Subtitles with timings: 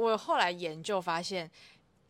[0.00, 1.50] 我后来研究发现，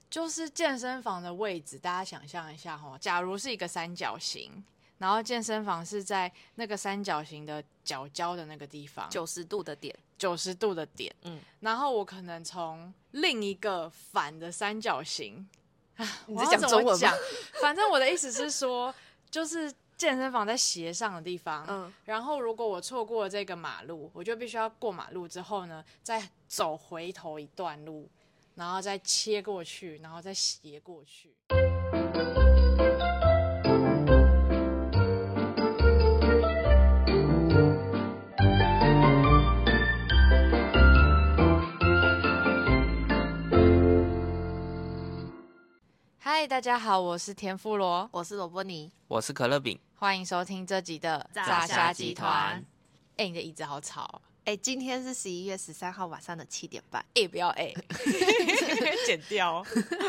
[0.09, 4.63] 就是健身房的位置，大家想象一下哈，假如是一个三角形，
[4.99, 15.49] 然后健身房是在那个三角形的角角的那个地方，九十度的点，九十度的点，嗯，然后我可能从另一个反的三角形，
[16.27, 17.13] 你在讲中文吗？
[17.61, 18.95] 反正我的意思是说，
[19.31, 19.73] 就是。
[20.01, 28.09] 健身房在斜上的地方，嗯，然后如果我错过了这个马路，我就必须要过马路之后呢，再走回头一段路，
[28.55, 31.35] 然后再切过去，然后再斜过去。
[46.41, 49.79] 嗨，大家好，我是田富罗，我是罗波尼，我是可乐饼。
[49.97, 52.65] 欢迎收听这集的炸虾集团。
[53.19, 54.23] 哎，你的椅子好吵。
[54.47, 57.05] 哎，今天是十一月十三号晚上的七点半。
[57.13, 57.75] 哎，不要哎，
[59.05, 59.63] 剪掉。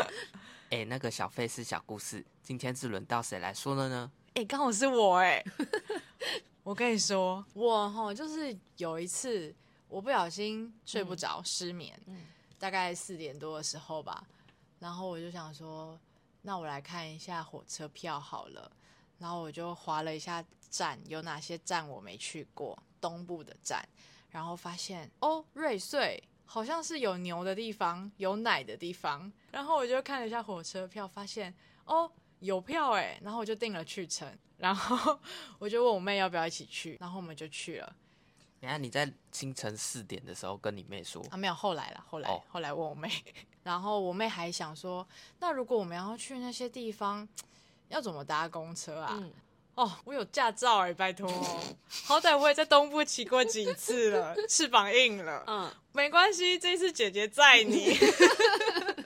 [0.71, 4.09] 哎，那个小费是小故事，今天是轮到谁来说了呢？
[4.35, 5.43] 哎，刚好是我哎。
[6.63, 9.53] 我跟你说，我哈就是有一次
[9.89, 11.99] 我不小心睡不着，失眠，
[12.57, 14.23] 大概四点多的时候吧，
[14.79, 15.99] 然后我就想说，
[16.41, 18.71] 那我来看一下火车票好了。
[19.17, 23.87] 然后我就划了一下站，有哪些站我没去过，东部的站，
[24.29, 29.31] 然后发现哦，瑞穗好像是有牛的地方，有奶的地方。
[29.51, 31.53] 然后我就看了一下火车票，发现
[31.85, 34.27] 哦，有票哎，然后我就订了去程。
[34.57, 35.19] 然后
[35.59, 37.95] 我就问我妹要不要一起去，然后我们就去了。
[38.59, 41.37] 等下你在清晨四点的时候跟你妹说啊？
[41.37, 43.07] 没有，后来了，后来、哦、后来问我妹，
[43.63, 45.07] 然后我妹还想说，
[45.39, 47.27] 那如果我们要去那些地方。
[47.91, 49.19] 要怎么搭公车啊？
[49.19, 49.33] 嗯、
[49.75, 51.29] 哦，我有驾照哎，拜托，
[51.89, 55.43] 好歹我也在东部骑过几次了，翅膀硬了。
[55.45, 57.97] 嗯，没关系，这次姐姐载你。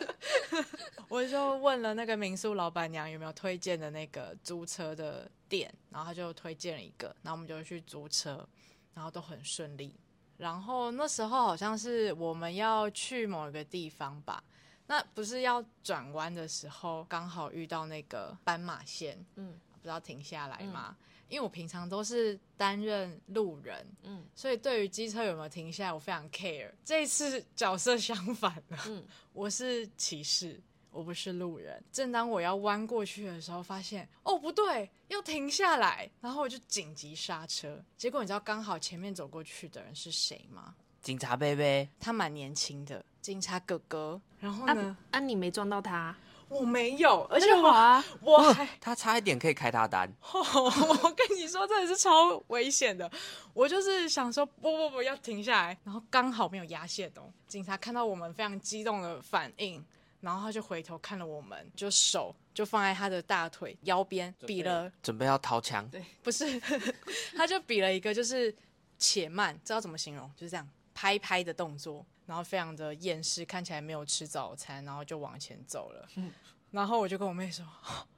[1.10, 8.48] 我就问了那个民宿老板娘有没有推荐的那个租车的店，然后他就推荐了一个，然后我们就去租车，
[8.94, 9.96] 然后都很顺利。
[10.38, 14.44] 然后那时候好像是我们要去某一个地方吧。
[14.88, 20.96] 那不是要转弯的时候，刚好遇到那个斑马线，嗯，不知道停下来吗？
[21.00, 26.72] 嗯、因为我平常都是担任路人，嗯，所以对于机车有没有停下来，我非常 care。
[26.84, 29.04] 这一次角色相反了，嗯，
[29.34, 30.62] 我是骑士，
[30.96, 31.84] 我不是路人。
[31.92, 37.84] 正当我要弯过去的时候，发现哦不对，要停下来，然后我就紧急刹车。
[37.98, 40.74] 结果你知道刚好前面走过去的人是谁吗？
[41.02, 44.20] 警察伯伯，他蛮年轻的警察哥哥。
[44.40, 44.98] 然后呢？
[45.12, 46.16] 啊，啊你没撞到他？
[46.48, 50.08] 我没有，而且我啊，我还他差一点可以开他单。
[50.32, 50.40] 哦，
[51.04, 53.12] 我跟你说，真的是超危险的。
[53.52, 55.78] 我就是想说，不不不，要停下来。
[55.84, 57.34] 然后刚好没有压线哦。
[57.48, 59.84] 警察看到我们非常激动的反应，
[60.26, 65.88] 然后他就回头看了我们，就手就放在他的大腿腰边，比了，准备要掏枪。
[65.90, 66.60] 对，不是，
[67.38, 68.54] 他就比了一个，就是
[68.98, 70.28] 且慢，知道怎么形容？
[70.36, 70.68] 就是这样。
[70.96, 76.08] 拍拍的动作，然后非常的厌世，看起来没有吃早餐，然后就往前走了。
[76.16, 76.32] 嗯、
[76.72, 77.66] 然后我就跟我妹说：“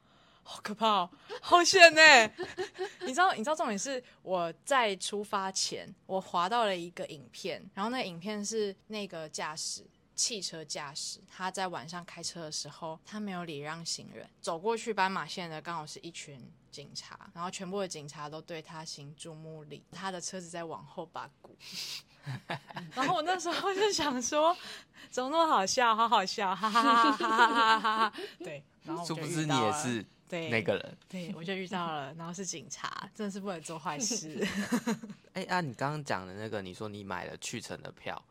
[0.44, 1.09] 好可怕哦，
[1.41, 2.01] 好险呢！”
[3.01, 9.84] 你知道，你知道重点是我在出发前，我滑到了一个影片，然后那个影片是那个驾驶
[10.18, 21.56] 汽车驾驶，他在晚上开车的时候，他没有礼让行人，走过去斑马线的刚好是一群警察，然后全部的警察都对他行注目礼，他的车子在往后把鼓。
[22.94, 24.58] 然后我那时候就想说，
[25.10, 28.14] 怎么那么好笑，好好笑，哈哈哈哈哈哈！
[28.40, 30.98] 对，然后殊不知你也是对那个人？
[31.08, 34.46] 对，我就遇到了，然后是警察，真的是不能做坏事。
[35.34, 38.22] 哎、按、啊、你刚刚讲的那个，你说你买了去程的票，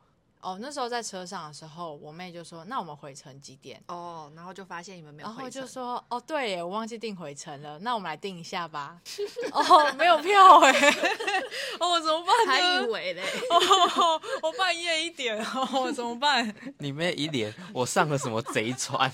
[0.47, 8.97] 哦，那时候在车上的时候，我妹就说：“那我们回程几点？”哦，然后就发现你们没有回程，然后就说：“哦，对耶，我忘记订回程了，那我们来订一下吧。
[9.51, 10.71] ”哦，没有票哎，
[11.81, 12.47] 哦，怎么办？
[12.47, 16.55] 还以为嘞，哦，我半夜一点哦，怎么办？
[16.79, 19.11] 你妹一脸我上了什么贼船，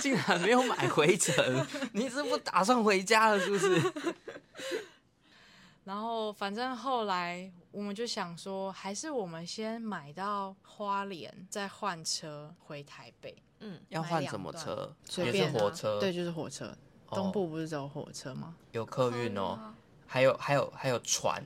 [0.00, 3.92] 竟然没有买回程，你是不打算回家了是不是？
[5.84, 13.36] 然后，反正后来我们就想说，还是我们先买到花莲，再换车回台北。
[13.58, 14.94] 嗯，要换什么车？
[15.04, 15.98] 随便、啊、也是火车？
[15.98, 16.76] 对，就是火车。
[17.10, 18.56] 东部不是只有火车吗？
[18.70, 19.74] 有客运哦，
[20.06, 21.44] 还有还有还有船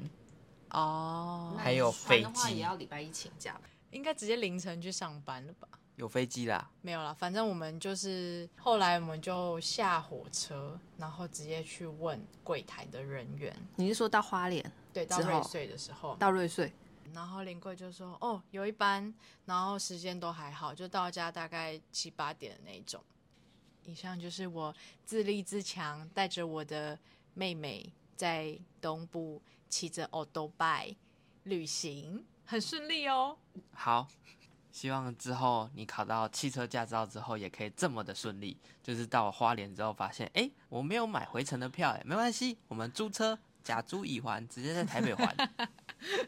[0.71, 2.57] 哦，还有飞机。
[2.57, 3.61] 也要礼拜一请假，
[3.91, 5.69] 应该直接凌晨去上班了吧？
[5.97, 6.71] 有飞机啦？
[6.83, 13.55] 没有啦，反正我们就是后来我们就下火车，然后直接去问柜台的人员。
[13.77, 14.65] 你是说到花莲？
[14.93, 16.15] 对，到瑞穗的时候。
[16.17, 16.73] 到瑞穗。
[17.15, 19.15] 然后临柜就说：“哦，有一班，
[19.47, 23.03] 然后时间都还好，就到家大概七八点的那一种。”
[23.85, 26.99] 以上就是我自立自强，带着我的
[27.33, 30.95] 妹妹在东部骑着欧兜拜
[31.45, 33.39] 旅行，很顺利哦。
[33.73, 34.09] 好，
[34.77, 38.55] 希望之后你考到汽车驾照之后也可以这么的顺利。
[38.83, 45.35] 就是到花莲之后发现，哎，我没有买回程的票，哎，没关系，我们租车假租已还，直接在台北还。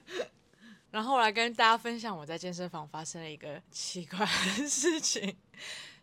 [0.90, 5.36] 然后我来跟大家分享我在健身房发生了一个奇怪的事情。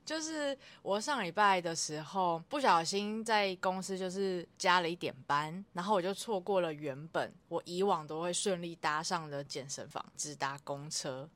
[0.06, 11.28] 就是我上礼拜的时候不小心在公司就是加了一点班，然后我就错过了原本我以往都会顺利搭上的健身房，只搭公车。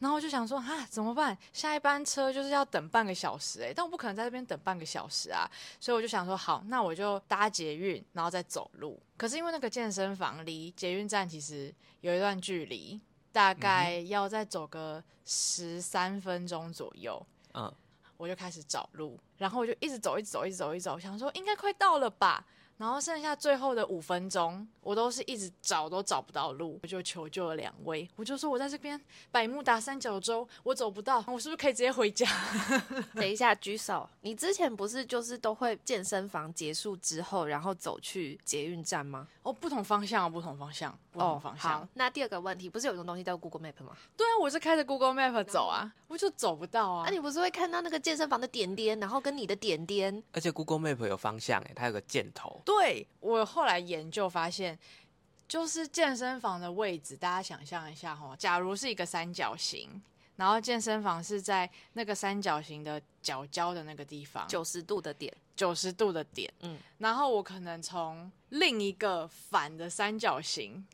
[0.00, 1.36] 然后我就想说啊，怎么办？
[1.52, 5.48] 下一班车就是要等半个小时诶，但我不可能在这边等半个小时啊，
[5.78, 9.00] 所以我就想说好，那我就搭捷运，然后再走路。
[9.16, 13.00] 可是因为那个健身房离捷运站其实有一段距离，
[13.30, 17.24] 大概要再走个十三分钟左右。
[17.54, 17.72] 嗯。
[18.18, 22.44] 我就开始找路，然后我就一直走，一直走，一直走，一直走，想说应该快到了吧。
[22.76, 28.08] 然后剩下最后的五分钟，我都是一直找都找不到路，我就求救了两位。
[28.14, 29.00] 我就说我在这边
[29.32, 32.24] 百慕达三角洲，我走不到，我是不是可以直接回家？
[33.14, 39.26] 等一下举手，你之前不是就是都会健身房结束之后，然后走去捷运站吗？
[39.42, 43.96] 哦，不同方向，不同方向，哦，好，那第二个问题，不是有一种东西叫 Google Map 吗？
[44.16, 47.02] 对啊，我是开着 Google Map 走啊，我就走不到啊。
[47.04, 50.22] 那、啊、你不是会看到那个健身房的点点，然后跟你的点点？
[50.32, 52.60] 而且 Google Map 有方向诶，它有个箭头。
[52.64, 54.78] 对，我后来研究发现，
[55.46, 60.02] 就是健身房的位置，大家想象一下哈，假如是一个三角形，
[60.36, 70.86] 然后健身房是在那个三角形的角角的那个地方，九十度的点，九十度的点，嗯，然后我可能从另一个反的三角形，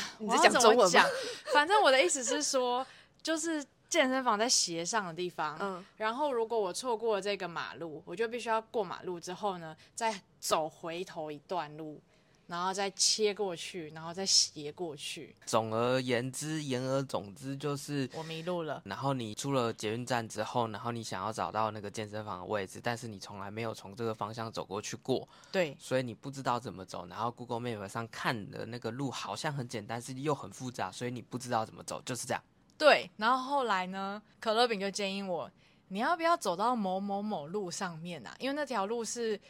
[0.18, 1.04] 你在讲中文吗？
[1.52, 2.86] 反正我的意思是说，
[3.22, 3.64] 就是。
[3.92, 12.00] 健身房在斜上的地方，嗯，然后如果我错过了这个马路，我就必须要过马路之后呢，再走回头一段路，
[12.46, 15.34] 然后再切过去，然后再斜过去。
[15.46, 18.82] 总而言之，言而总之就是我迷路了。
[18.84, 27.06] 然后你出了捷运站之后，然后你想要找到那个健身房的位置，但是你从来没有从这个方向走过去过，对，所以你不知道怎么走。
[27.06, 32.42] 然后 Google Map 上看的那个路好像很简单，是又很复杂，所以你不知道怎么走，就是这样。
[32.76, 35.50] 对，然后后来呢，可乐饼就建议我，
[35.88, 38.34] 你要不要走到某某某路上面啊？
[38.40, 39.40] 因为那条路是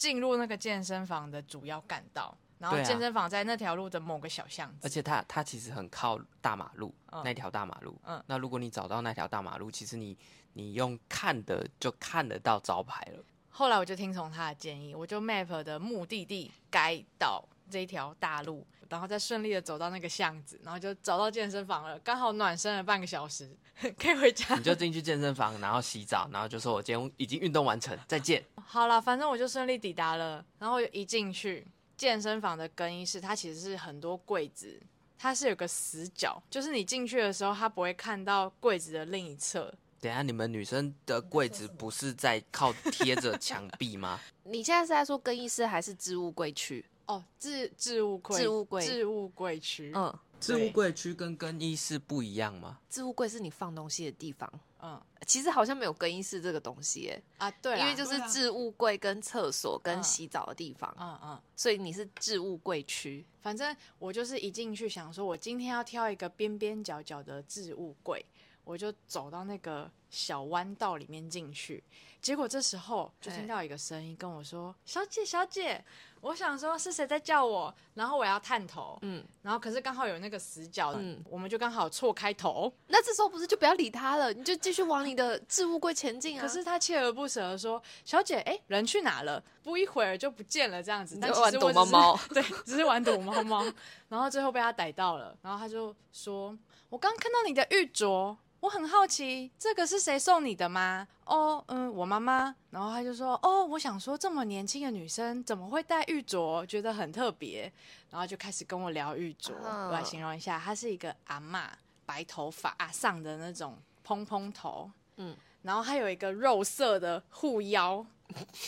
[0.00, 8.00] 进入那个健身房的主要干道，然后健身房在那条路的某个小巷子，而且它它其实很靠大马路，嗯、那条大马路。
[8.06, 10.16] 嗯，那如果你找到那条大马路，其实你
[10.54, 13.22] 你用看的就看得到招牌了。
[13.50, 18.66] 后来我就听从他的建议，我就 map 的目的地该到这一条大路。
[18.90, 23.48] 然后再顺利的走到那个巷子，然后就找到健身房了，刚好暖身了半个小时，
[23.96, 24.56] 可以回家。
[24.56, 30.44] 你就进去健身房，然后洗澡，然后就说：“我今天已经运动完成，再见。”好了，反正我就顺利抵达了。
[30.58, 31.64] 然后一进去
[31.96, 34.82] 健身房的更衣室，它其实是很多柜子，
[35.16, 39.72] 它是有个死角，就是你进去的时候，它不会看到柜子的另一侧。
[40.00, 44.18] 等下，你们女生的柜子不是在靠贴着墙壁吗？
[44.44, 46.84] 你现在是在说更衣室还是置物柜区？
[47.10, 49.92] 哦，置置物柜，置物柜，置物柜区。
[49.96, 52.78] 嗯，置物柜区跟更衣室不一样吗？
[52.88, 54.48] 置物柜是你放东西的地方。
[54.82, 57.22] 嗯，其实好像没有更衣室这个东西耶。
[57.38, 60.94] 啊，对，因为就是置物柜跟厕所跟洗澡的地方。
[60.98, 63.26] 嗯嗯，所以你是置物柜区。
[63.42, 68.24] 反正我就是一进去想说，我今天要挑一个边边角角的置物柜，
[68.64, 71.82] 我就走到那个小弯道里面进去。
[72.20, 75.82] 结果这时候就听到一个声音跟我说：“小姐，小姐。”
[76.20, 82.70] 我想说是谁在叫我，然后我要探头，嗯，然后可是刚好有那个死角，嗯，我们就刚好错开头。
[82.88, 86.42] 那这时候不是就不要理他了，你就继续往你的置物柜前进啊。
[86.42, 89.42] 可是他锲而不舍的说：“小姐，哎，人去哪了？
[89.62, 93.64] 不一会儿就不见了，这样子。”但其实躲猫猫， 对，只是玩躲猫猫。
[94.10, 96.54] 然后最后被他逮到了，然后他就说
[96.90, 101.08] ：“我刚看到你的玉镯。”我很好奇，这个是谁送你的吗？
[101.24, 102.54] 哦，嗯，我妈妈。
[102.68, 106.64] 然后他就说，哦，我想说，这么年轻的女生怎么会戴玉镯？
[106.66, 107.72] 觉得很特别。
[108.10, 109.52] 然后就开始跟我聊玉镯。
[109.62, 111.70] 哦、我来形容一下，她是一个阿妈，
[112.04, 114.90] 白头发啊，上的那种蓬蓬头。
[115.16, 118.04] 嗯，然后还有一个肉色的护腰，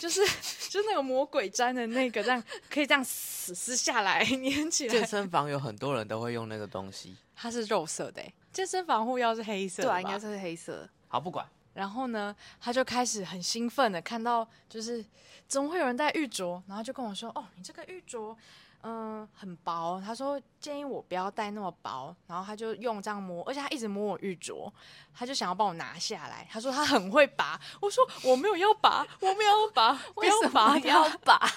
[0.00, 0.20] 就是
[0.68, 4.92] 就是那个魔鬼粘的那个，这样可以这样撕撕下来 粘起来。
[4.94, 8.22] 健身房有很多人都会用那个东西，它是肉色的。
[8.52, 10.88] 健身房护腰是黑色的，对啊，应该是黑色。
[11.08, 11.46] 好，不管。
[11.74, 15.02] 然后呢，他就开始很兴奋的看到，就是
[15.48, 18.36] 怎么会有人戴玉镯，然后就跟我说：“哦，你这个玉镯，
[18.82, 20.02] 嗯，很薄。
[20.04, 24.70] 他说建议我不要戴那么薄，然后他就用这样摸，而且他一直摸我玉镯，
[25.14, 26.46] 他就想要帮我拿下来。
[26.50, 31.52] 他说他很会拔，我说我没有要拔，我没有要拔，不要拔，不要拔。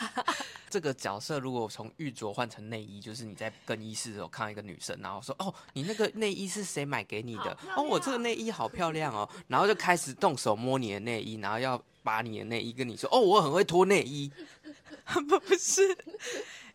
[0.69, 7.57] 这个角色如果从玉镯换成内衣，就是你在更衣室的时候看到一个女生，然后说哦，你那个内衣是谁买给你的？
[7.75, 11.81] 哦，我这个内衣好漂亮哦，然后就开始动手摸你的内衣，然后要。
[12.05, 14.31] 把你的内衣跟你说哦，我很会脱内衣，
[15.27, 15.81] 不是，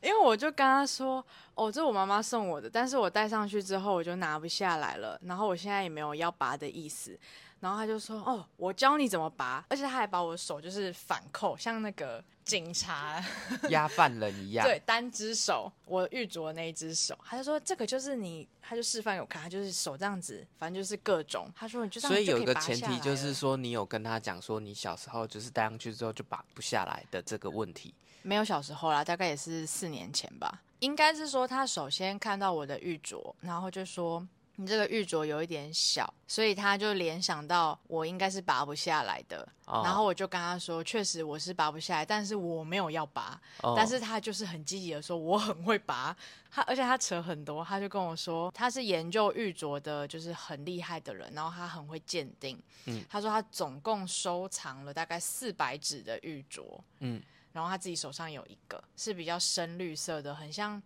[0.01, 7.19] 因为我就跟他说哦，这是我妈妈送我的，但是我戴上去之后我就拿不下来了，然后我现在也没有要拔的意思。
[7.59, 13.23] 然后他就说：“哦，我教你怎么拔，而且他还把我手就是反扣，像那个警察
[13.69, 14.65] 压犯人一样。
[14.67, 17.19] 对，单只手，我玉镯那一只手。
[17.23, 21.51] 他就说这个就是你，他就示范给我看，他就是手这样子，反正就是各种。
[21.55, 27.93] 他说你就这样，所以有一个前提就是说，你有跟他讲说，你小时候就是戴上去之后就拔不下来的这个问题。
[28.23, 30.63] 没有小时候啦，大概也是四年前吧。
[30.81, 39.49] 应该是说他首先看到我的玉镯，然后就说。”你这个玉镯有一点小，所以他就联想到我应该是拔不下来的。
[39.65, 39.87] Oh.
[39.87, 43.41] 然后我就跟他说，确实我是拔不下来，但是我没有要拔。
[43.63, 43.75] Oh.
[43.75, 46.15] 但是他就是很积极的说我很会拔，
[46.51, 52.61] 他而且他扯很多，他就跟我说他是研究玉镯的，就是很厉害的人，然后他很会鉴定。
[52.85, 56.79] 嗯，他说他总共收藏了大概四百只的玉镯。
[56.99, 57.23] 嗯，
[57.53, 60.83] 然后他自己手上有一个是比较深绿色的，很像。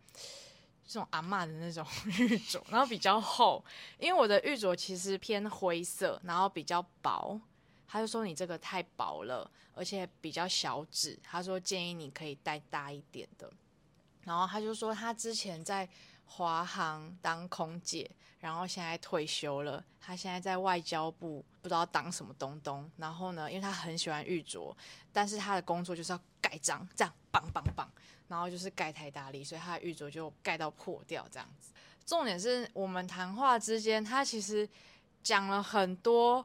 [0.87, 3.65] 这种阿嬷的那种 玉镯，然后比较厚，
[3.99, 7.41] 因为我的玉镯其实偏灰色，然后比较薄。
[7.89, 11.19] 他就说你这个太薄了，而且比较小指。
[11.23, 13.51] 他说建议你可以戴大一点的。
[14.25, 15.89] 然后他就说他之前在
[16.27, 19.85] 华航当空姐，然后现在退休了。
[20.01, 22.91] 他现在在外交部不知道当什么东东。
[22.97, 24.75] 然后呢，因为他很喜欢玉镯，
[25.13, 27.91] 但是他的工作就是要盖章，这样棒棒棒。
[28.27, 31.73] 然后就是盖太大力，所以他的玉镯就盖到破掉这样子。
[32.07, 34.69] 重点是我们谈话之间，他其实
[35.23, 36.45] 讲了很多，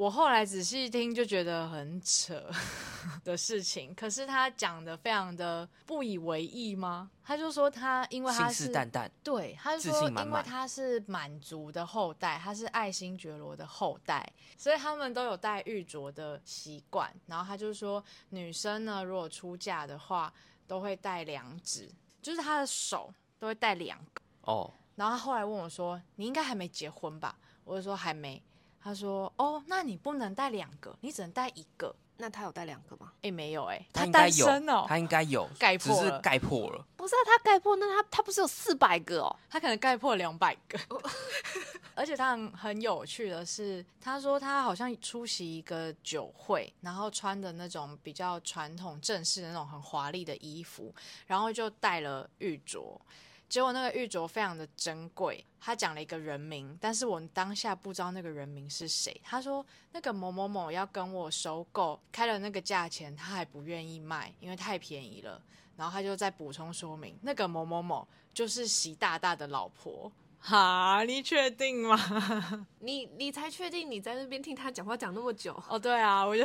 [0.00, 2.50] 我后来仔细听就觉得很扯
[3.22, 3.94] 的事情。
[3.94, 7.10] 可是他讲的非常的不以为意吗？
[7.22, 14.26] 他就说他因为他是信誓旦旦，对，他就说因为他是满族的后代，他是爱新觉罗的后代，
[14.56, 17.14] 所以他们都有戴玉镯的习惯。
[17.26, 20.32] 然后他就说女生呢，如果出嫁的话。
[20.70, 21.90] 都会戴两指，
[22.22, 24.54] 就是她的手都会戴两个哦。
[24.54, 24.70] Oh.
[24.94, 28.40] 然后他后来问我说：“你应该还没结婚吧？”我就说：“还没。”
[28.82, 33.12] 他说：“哦，那你不能带两个，你只能带一个。”那他有带两个吗？
[33.22, 36.86] 哎，没有哎，他单身哦，他应该有盖破了，只是盖破了。
[36.94, 39.36] 不是啊，他盖破，那他他不是有四百个哦？
[39.48, 40.78] 他可能盖破两百个。
[41.96, 50.94] 而且他很很有趣的是，他说他好像出席一个酒会，然后穿的那种比较传统正式的那种很华丽的衣服，
[51.26, 52.98] 然后就带了玉镯。
[53.50, 59.20] 结果那个玉镯非常的珍贵，他讲了一个人名，但是我当下不知道那个人名是谁。
[59.24, 65.42] 他说那个某某某要跟我收购，开了那个价钱，他还不愿意卖，因为太便宜了。
[65.76, 70.10] 然后他就再补充说明，那个某某某就是习大大的老婆。
[70.42, 71.98] 哈，你确定吗？
[72.80, 73.90] 你你才确定？
[73.90, 75.54] 你在那边听他讲话讲那么久？
[75.68, 76.42] 哦，对啊，我就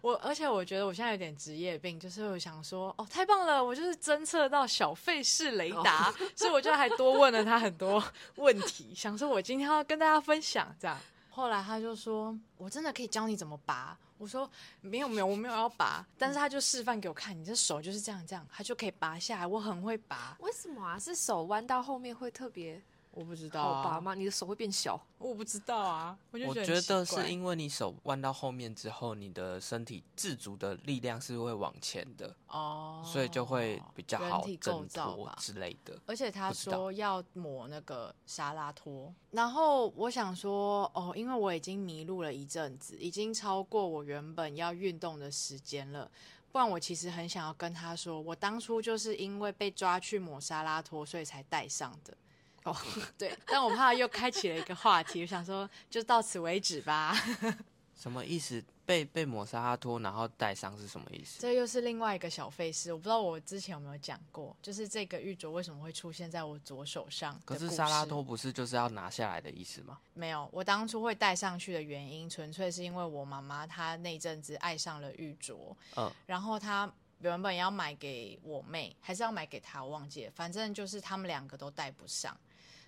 [0.00, 8.02] 我，而且我觉得我现在有点职业病，就是我想说，哦，太棒了，我就是侦测到小费式雷达，哦、 所以我就还多问了他很多
[8.36, 10.96] 问题，想说我今天要跟大家分享这样。
[11.30, 13.98] 后来他就说，我真的可以教你怎么拔。
[14.16, 19.46] 我说没有没有，我没有要拔，但是他就示范给我看，你这手就是这样这样，他就可以拔下来。
[19.46, 20.98] 我很会拔，为什么啊？
[20.98, 22.80] 是手弯到后面会特别？
[23.14, 24.14] 我不知道啊，好拔吗？
[24.14, 25.00] 你的手会变小？
[25.18, 26.18] 我不知道啊。
[26.32, 35.96] 我觉，我觉得是因为你手弯到后面之后，你的身体自主的力量是会往前的哦，所以就会比较好挣脱之类的。
[36.06, 46.10] 而且他说要抹那个沙拉托，然后我想说哦，因为我已经迷路了一阵子，已经超过我原本要运动的时间了。
[46.50, 52.16] 不然我其实很想要跟他说，我当初就是因为被抓去抹沙拉托，所以才戴上的。
[52.64, 52.76] 哦，oh,
[53.16, 57.14] 对，但我怕又开启了一个话题，我想说就到此为止吧。
[57.96, 58.62] 什么意思？
[58.84, 61.40] 被被抹杀拉脱，然后带伤是什么意思？
[61.40, 67.40] 这又是另外一个小费事，我不知道我之前有没有讲过，就是这个玉镯为什么会出现在我左手上？
[67.46, 69.98] 可是沙拉托不是就是要拿下来的意思吗？
[70.12, 82.36] 没有，我当初会戴上去的原因，纯粹是因为我妈妈她那阵子爱上了玉镯，嗯，然后她原本要买给我妹，还是要买给她，我忘记了，反正就是他们两个都戴不上。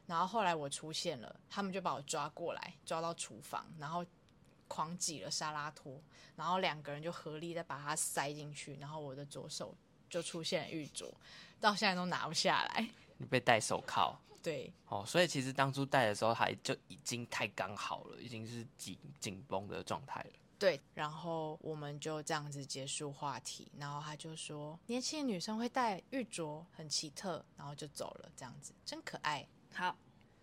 [0.06, 4.04] 然后后来我出现了，他们就把我抓过来，抓到厨房，然后
[4.68, 6.00] 狂挤了沙拉托，
[6.36, 9.75] 然后两个人就合力再把它塞进去，然后我的左手
[10.08, 11.12] 就出现玉镯，
[11.60, 12.88] 到现在都拿不下来。
[13.18, 14.16] 你被戴手铐。
[14.42, 20.30] 对，哦，所以其实当初戴的时候还就已经太刚好了，已经是紧紧绷的状态了。
[20.56, 29.44] 对，然后我们就这样子结束话题，然后他就说年轻的女生会戴玉镯很奇特，然后就走了，这样子真可爱。
[29.78, 29.95] 好，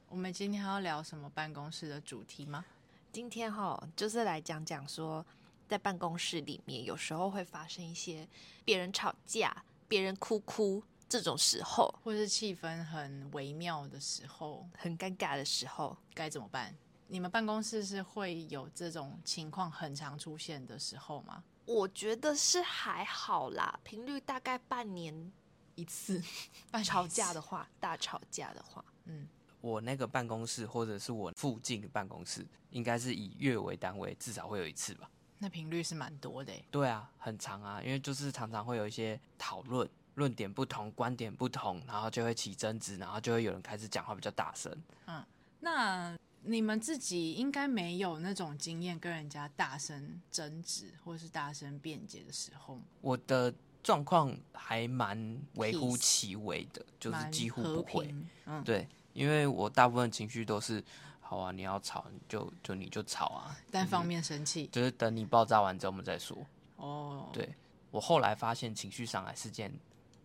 [0.10, 2.64] 我们今天要聊什么办公室的主题吗？
[3.12, 5.26] 今天哈就是来讲讲说，
[5.68, 8.30] 在办公室里面有时候会发生一些
[8.64, 10.84] 别人吵架、别人哭哭。
[11.10, 16.72] 这种时候，或是气氛很微妙的时候，很尴尬的时候，该怎么办？
[17.08, 21.44] 你们办公室是会有这种情况很常出现的时候吗？
[21.66, 25.32] 我觉得是还好啦，频率大概半年
[25.76, 26.22] 一次。
[26.84, 29.28] 吵架的话，大吵架的话，嗯，
[29.62, 35.10] 我那个办公室或者是我附近的办公室，应该是以月为单位，至少会有一次吧。
[35.40, 36.54] 那频率是蛮多的。
[36.72, 39.90] 对啊，很长啊，因为就是常常会有一些讨论。
[40.16, 44.72] 论点不同，观点不同，然后就会起争执，然后就会有人开始讲话比较大声。
[45.08, 45.26] 嗯，
[45.60, 52.80] 那你们自己应该没有那种经验，跟人家大声争执或是大声辩解的时候。
[53.02, 53.52] 我的
[53.84, 58.16] 状况还蛮微乎其微的，就是几乎不会。
[58.46, 60.84] 嗯，对，因为我大部分情绪都是，
[61.20, 66.38] 好啊，你要吵你就就你就吵啊，单方面生气，就是等你爆炸完之后我们再说。
[66.78, 67.54] 哦，对，
[67.92, 69.72] 我后来发现情绪上来是件。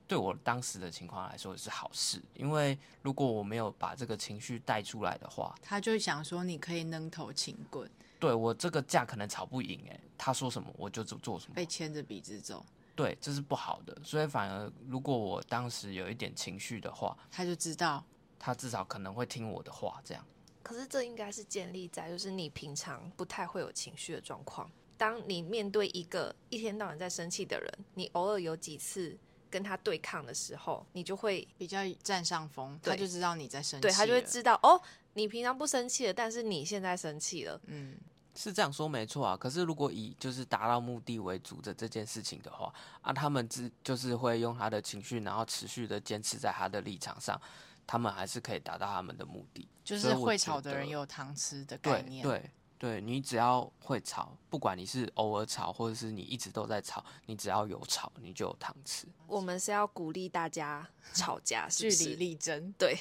[0.07, 7.87] 对我当时的情况来说也是好事，因为如果我没有把这个情绪带出来的话，他就想说你可以扔头轻棍，
[8.19, 12.65] 对我这个架可能吵不赢，哎，他说什么我就做做什么，被牵着鼻子走，
[12.99, 13.97] 对，这是不好的。
[14.03, 18.05] 所以反而如果我当时有一点情绪的话，他就知道，
[18.41, 20.25] 他至少可能会听我的话，这样。
[20.65, 29.17] 可是这应该是建立在就是你平常不太会有情绪的状况，当你面对一个一天到晚在生气的人，你偶尔有几次。
[29.51, 34.79] 跟他对抗的时候，你就会比较占上风，他就知道你在生气，对，他就会知道哦，
[35.15, 37.97] 你平常不生气了，但是你现在生气了，嗯，
[38.39, 39.37] 是这样说没错啊。
[39.37, 47.41] 可是如果以就是达到目的为主的这件事情的话，啊，他们只就是会用他的情绪，然后持续的坚持在他的立场上，
[47.85, 49.69] 他们还是可以达到他们的目的。
[49.83, 52.39] 就是会吵的人有糖吃的概念，对。
[52.39, 59.05] 对对，你只要会吵，不管你是偶尔吵，或者是你一直都在吵，你只要有吵，你就有糖吃。
[59.27, 61.97] 我们是要鼓励大家吵架，是不是？
[61.97, 62.97] 据理力争，对，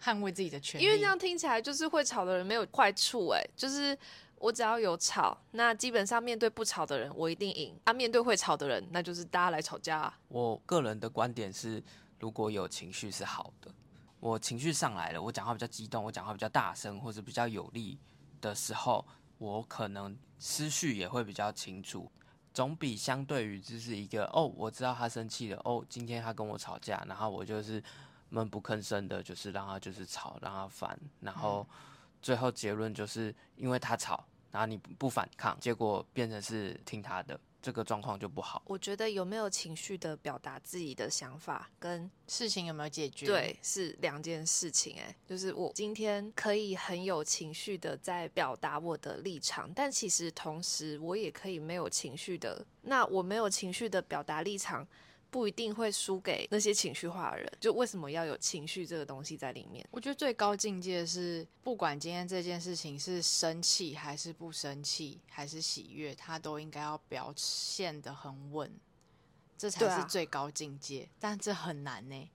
[0.00, 0.84] 捍卫自己的权利。
[0.84, 3.98] 因为这样听起来就是会吵的人没有坏处，哎，就是
[4.36, 7.78] 我只要有吵，那基本上面对不吵的人，我一定赢。
[7.84, 10.18] 啊，面对会吵的人，那就是大家来吵架啊。
[10.28, 11.82] 我个人的观点是，
[12.18, 13.70] 如果有情绪是好的。
[14.20, 17.98] 我情绪上来了，我讲话比较激动，我讲话比较大声，或者比较有力。
[18.40, 19.02] 的时候，
[19.38, 22.12] 我可能思绪也会比较清楚，
[22.52, 27.82] 总比相对于就是一个哦，我知道他生气了，哦，今天他跟我吵架，然后我就是
[28.28, 31.66] 闷不吭声的，就是让他就是吵，让他烦，然后
[32.24, 37.38] 最后结论就是因为他吵，然后你不反抗，结果变成是听他的。
[37.60, 38.62] 这个状况就不好。
[38.66, 44.98] 我觉得有没有情绪的表达自己的想法，跟事情有没有解决，对，是两件事情。
[44.98, 52.62] 哎，就是我今天可以很有情绪的在表达我的立场，但其实同时我也可以没有情绪的。
[52.82, 54.86] 那我没有情绪的表达立场。
[55.34, 59.84] 不一定会输给那些情绪化的人，就为什么要有情绪这个东西在里面？
[59.90, 68.70] 我觉得最高境界是，不管今天这件事情是生气还是不生气，还是喜悦，他都应该要表现的很稳，
[69.58, 71.02] 这才是最高境界。
[71.02, 72.30] 啊、但这很难呢。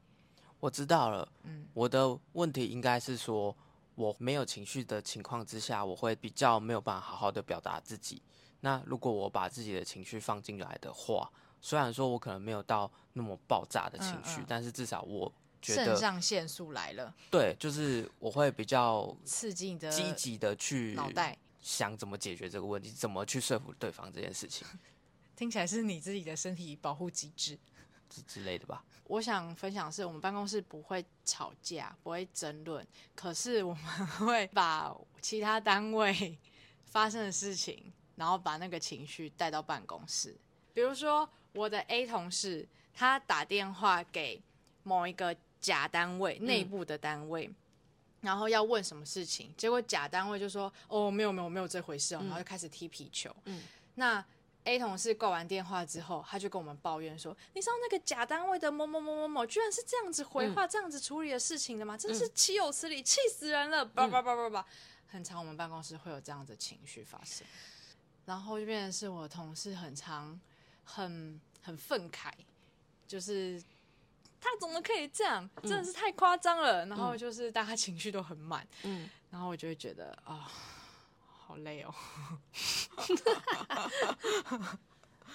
[0.59, 3.55] 我知道了，嗯，我的问题应该是说，
[3.95, 8.21] 我没有情绪的情况之下，我会比较没有办法好好的表达自己。
[8.59, 11.31] 那如果我把自己的情绪放进来的话，
[11.61, 17.13] 虽然说我可能没有到那么爆炸的情绪，嗯嗯，但是至少我觉得肾上腺素来了。
[17.29, 24.65] 对，就是我会比较刺激的、积极的去脑袋想怎么解决这个问题，怎么去说服对方这件事情。
[25.35, 27.59] 听起来是你自己的身体保护机制
[28.09, 28.83] 之之类的吧？
[29.05, 36.37] 我想分享的是，我们办公室不会吵架，不会争论，可是我们会把其他单位
[36.85, 40.37] 发生的事情，然后把那个情绪带到办公室，
[40.73, 41.29] 比如说。
[41.53, 44.41] 我的 A 同事，他打电话给
[44.83, 47.55] 某一个甲单位内部的单位，嗯，
[48.21, 53.35] 然后要问什么事情，结果甲单位就说：“哦，没有没有没有这回事哦。”然后就开始踢皮球。
[53.45, 53.63] 嗯，
[53.95, 54.23] 那
[54.65, 61.97] A 同事挂完电话之后，他就跟我们抱怨说：“你知道那个甲单位的某某某某某，居然是这样子回话，嗯、这样子处理的事情的吗？
[61.97, 64.65] 真是岂有此理，气死人了！”叭叭叭叭叭，
[65.07, 67.47] 很常我们办公室会有这样的情绪发生，
[68.25, 70.39] 然后就变成是我同事很常。
[70.93, 72.31] 很很愤慨，
[73.07, 73.61] 就是
[74.41, 75.47] 他怎么可以这样？
[75.61, 76.85] 真的是太夸张了。
[76.87, 80.45] 然后就是大家情绪都很满，嗯，然后我就会觉得啊、哦，
[81.27, 81.93] 好累哦。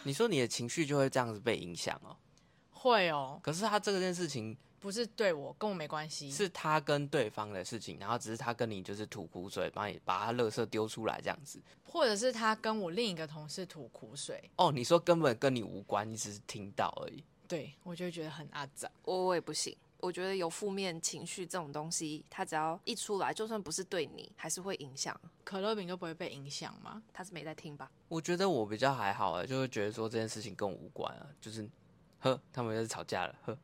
[0.03, 2.17] 你说你的情绪就会这样子被影响哦？
[2.71, 3.41] 会哦。
[3.43, 4.57] 可是他这件事情。
[4.85, 14.51] 不是对我，跟我没关系，是他跟对方的事情，然后只是他跟你就是吐苦水，把你把他垃圾丢出来这样子，或者是他跟我另一个同事吐苦水。
[14.57, 17.25] 哦，你说根本跟你无关，你只是听到而已。
[17.49, 19.75] 对，我就觉得很阿杂，我我也不行。
[20.01, 25.19] 我觉得有负面情绪这种东西，它只要一出来，就算不是对你，还是会影响。
[25.45, 27.03] 可乐饼就不会被影响吗？
[27.11, 27.91] 他是没在听吧？
[28.09, 31.67] 我觉得我比较还好啊，就会觉得说这件事情跟我无关啊，就是
[32.19, 33.59] 呵，他们就是吵架了，呵。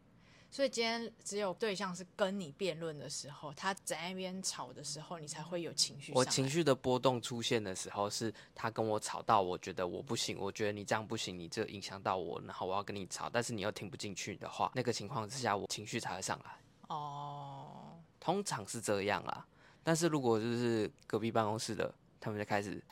[0.52, 6.12] 所以今天只有对象是跟你辩论的时候，他在那边吵的时候，你才会有情绪。
[6.12, 16.50] 我情绪的波动出现的时候，是他跟我吵到，我觉得我不行，我觉得你这样不行，你这影响到我，然后我要跟你吵，但是你又听不进去的话，那个情况之下，我情绪才会上来。
[16.88, 19.46] 哦，通常是这样啦。
[19.84, 22.82] 但是如果就是隔壁办公室的，他们就开始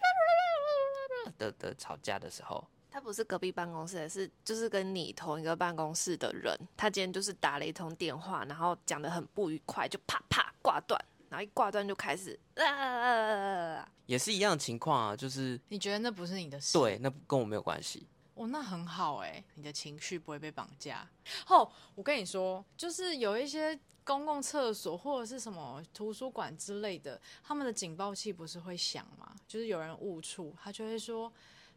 [1.36, 2.64] 的的吵架的时候。
[2.90, 6.58] 他不是隔壁办公室的，是就是跟你同一个办公室的人。
[6.76, 10.98] 他今天就是打了一通电话，然后讲的很不愉快，就啪啪挂断，
[11.28, 15.16] 然后一挂断就开始啊，也是一样的情况啊。
[15.16, 16.78] 就是你觉得那不是你的事？
[16.78, 18.06] 对，那跟我没有关系。
[18.34, 21.08] 哦，那很好哎，你的情绪不会被绑架。
[21.48, 29.34] 哦，我跟你说，就是有一些公共厕所或者是什么图书馆之类的，他们的警报器不是会响吗？
[29.46, 31.30] 就是有人误触，他就会说。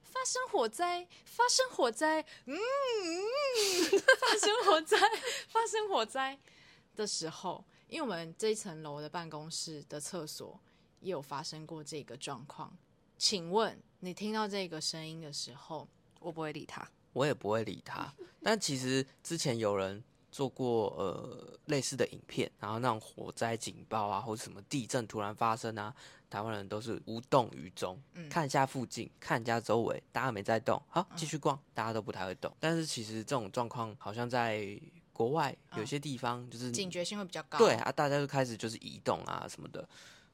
[0.04, 1.08] 发生火灾！
[1.26, 2.26] 发生火灾！
[2.46, 2.58] 嗯，
[4.20, 4.98] 发生火灾！
[5.50, 6.38] 发生火灾
[6.96, 10.60] 的时候，因为我们这一层楼的办公室的厕所
[11.00, 12.78] 也有发生过这个状况。
[13.18, 15.88] 请问你听到这个声音的时候，
[16.20, 18.14] 我不会理他，我也不会理他。
[18.44, 25.94] 但其实之前有人做过呃类似的影片，然后那种火灾警报啊，或者什么地震突然发生啊。
[26.30, 32.50] 台湾人都是无动于衷，嗯，看一下附近，看一下周围，大家没在动，好，继续逛，大家都不太会动。
[32.58, 34.80] 但是其实这种状况好像在
[35.12, 39.86] 国外有些地方就是警觉性会比较高，对啊，大家就开始就是移动啊什么的。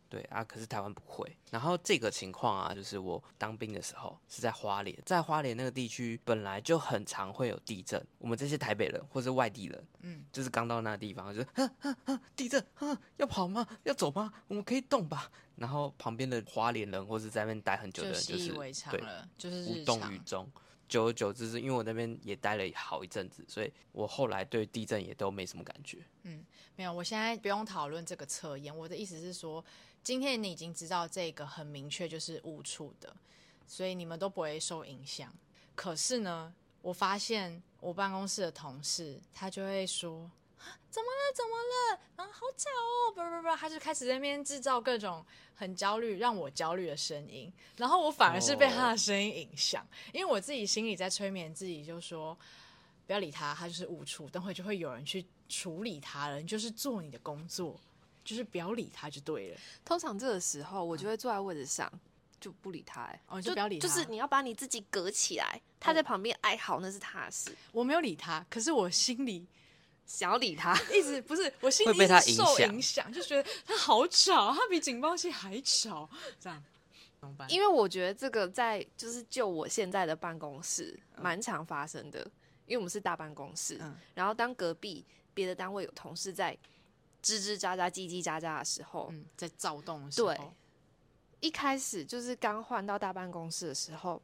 [0.09, 1.37] 对啊，可是台湾不会。
[1.51, 8.03] 然后这个情况啊，就是我当兵的时候是在花莲，在花莲那个地区本来就很常会有地震。
[8.17, 13.67] 我们这些台北人或是外地人，嗯，就是刚到那个地方，就呵呵呵地震，呵，要跑吗？
[13.83, 14.33] 要走吗？
[14.47, 15.31] 我们可以动吧。
[15.55, 18.53] 然后旁边的花莲人或是在那边待很久的人，就是
[18.91, 19.03] 对，
[19.37, 20.47] 就是无动于衷。
[20.87, 25.99] 久而久之，是因为我那边也待了好一阵子，所以我后来对地震也都没什么感觉。
[26.23, 26.43] 嗯，
[26.75, 28.75] 没有，我现在不用讨论这个测验。
[28.75, 29.63] 我的意思是说。
[30.03, 33.13] 今天你已经知道这个很明确就是误触的，
[33.67, 35.33] 所以你们都不会受影响。
[35.75, 40.31] 可是呢，我发现我办公室的同事他就会说
[40.97, 41.31] ：“怎么了？
[41.35, 41.99] 怎么了？
[42.15, 47.53] 啊，好吵哦！”不不不，他就开始在那边制造各种很焦虑、让我焦虑的声音。
[47.75, 52.35] 然后我反而是被他的声音影响，因为我自己心里在催眠自己，就说
[53.05, 56.37] 不要理他，他就是误触，等会就会有人去处理他了。
[56.41, 57.79] 你就是做你的工作。
[58.25, 59.57] 就是不要理他就对了。
[59.85, 61.89] 通常这个时候，我就会坐在位置上，
[62.41, 63.03] 就不理他。
[63.03, 63.87] 哎，哦，就不要理他。
[63.87, 67.55] 就是你要把你自己隔起来，他在旁边哀嚎，那是他的事。
[67.71, 69.47] 我没有理他，可是我心里
[70.07, 76.63] 想要理他，一直不是 我心里一直受影响，就觉得他好吵，他比警报器还吵，这样。
[77.19, 77.51] 怎么办？
[77.51, 82.21] 因为我觉得这个在就是就我现在的办公室蛮常发生的，
[82.65, 86.57] 因为我们是大办公室，嗯、然后当隔壁别的单位有同事在。
[87.23, 90.39] 吱吱喳喳、叽叽喳喳的时候，嗯，在躁动的时候，对，
[91.41, 94.21] 一开始就是刚换到大办公室的时候，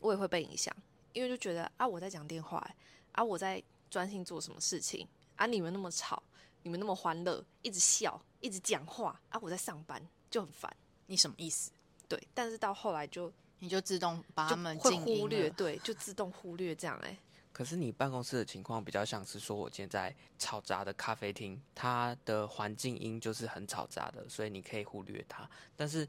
[0.00, 0.74] 我也会被影响，
[1.14, 2.68] 因为就觉得啊，我在讲电话，
[3.12, 3.62] 啊，我在
[3.94, 6.20] 专心做什么事情，啊，你们那么吵，
[6.64, 10.76] 你们那么欢乐，一直笑，一直讲话，啊，我在上班就很烦，
[11.06, 11.70] 你什么意思？
[12.08, 17.16] 对，但是到后来就你就自动把他们会忽略，对，就自动忽略这样，哎。
[17.52, 25.48] 可是你办公室的情况比较像是说，我今天在吵杂的咖啡厅，它的环境音就是很吵杂的，所以你可以忽略它。
[25.76, 26.04] 但是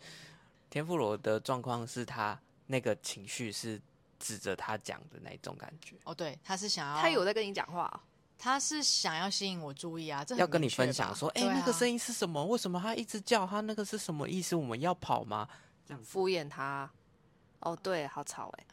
[0.71, 3.79] 天妇罗的状况是他那个情绪是
[4.19, 5.95] 指着他讲的那种感觉。
[6.03, 8.01] 哦，对，他是想要他有在跟你讲话，
[8.37, 12.43] 他是想要吸引我注意啊，这要跟你分享说，哎、欸，啊、那个声音是什么？
[12.45, 13.45] 为什么他一直叫？
[13.45, 14.55] 他那个是什么意思？
[14.55, 15.47] 我们要跑吗？
[15.87, 16.89] 这样敷衍他。
[17.59, 18.65] 哦，对，好吵哎。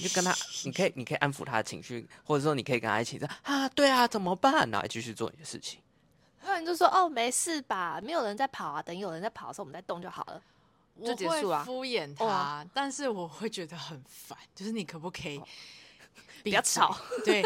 [0.00, 0.32] 你就跟他，
[0.64, 4.70] 你可以，你可以安抚他的情绪，或者说你可以跟他一起说啊，对啊，怎么办？
[4.70, 5.80] 然后继续做你的事情。
[6.40, 10.42] 不然就说哦，没事吧，没有人在跑啊，等有人在跑的时候，我们再动就好了，
[11.06, 11.62] 就结束啊。
[11.64, 15.40] 敷衍他，哦、但是我会觉得很烦，就是你可不可以
[16.42, 16.96] 比较吵。
[17.24, 17.42] 对，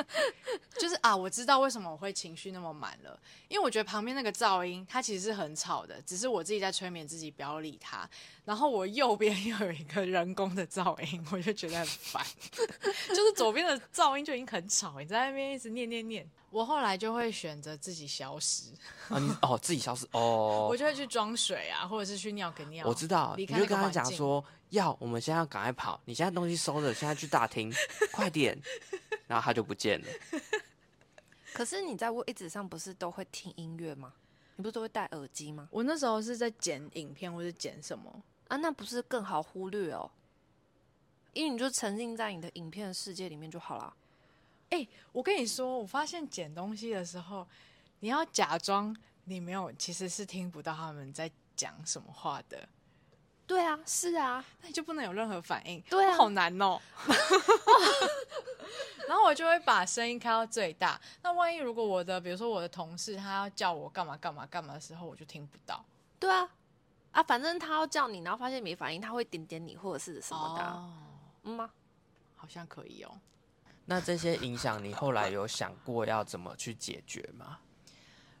[0.78, 8.08] 就是啊，我知道为什么我会情绪那么满了，因为我觉得旁边那个噪音它其实是很吵的，只是我自己在催眠自己不要理它。
[8.44, 12.24] 然后我右边又有一个人工的噪音，我就觉得很烦。
[13.08, 16.28] 就是左边的噪音就已经很吵，你在那边一直念念念。
[16.50, 18.72] 我后来就会选择自己消失
[19.08, 22.86] 啊，你哦自己消失哦， 我就会去装水啊，或者是去尿个尿。
[22.86, 27.72] 我知道，你就跟他讲说，要我们现在要赶快跑，你现在东西收着，现在去大厅，
[28.12, 28.58] 快点，
[29.26, 30.06] 然后他就不见了。
[31.52, 34.12] 可是你在位置上不是都会听音乐吗？
[34.56, 35.68] 你不是都会戴耳机吗？
[35.70, 40.10] 我那时候是在剪影片或者剪什么啊，那不是更好忽略哦，
[41.34, 43.94] 因为你就沉浸在你的影片的世界里面就好了。
[44.70, 47.46] 哎、欸，我跟你说，我发现捡东西的时候，
[48.00, 52.68] 你要假装你没有，其实是听不到他们在讲什么话的。
[53.46, 55.80] 对啊，是啊，那你就不能有任何反应。
[55.88, 56.78] 对啊，好难哦。
[59.08, 61.00] 然后我就会把声音开到最大。
[61.22, 65.82] 那万一如果我的，比如说我的同事，他要叫我干嘛干嘛干嘛的时候，我就听不到。
[66.18, 66.46] 对啊，
[67.12, 70.62] 啊，反正他要叫你，然后发现没反应，他会点点你或者是什么的。
[70.62, 70.92] 哦、
[71.44, 71.70] 嗯吗？
[72.36, 73.18] 好像可以哦。
[73.90, 77.58] 那这些影响，你后来有想过要怎么去解决吗？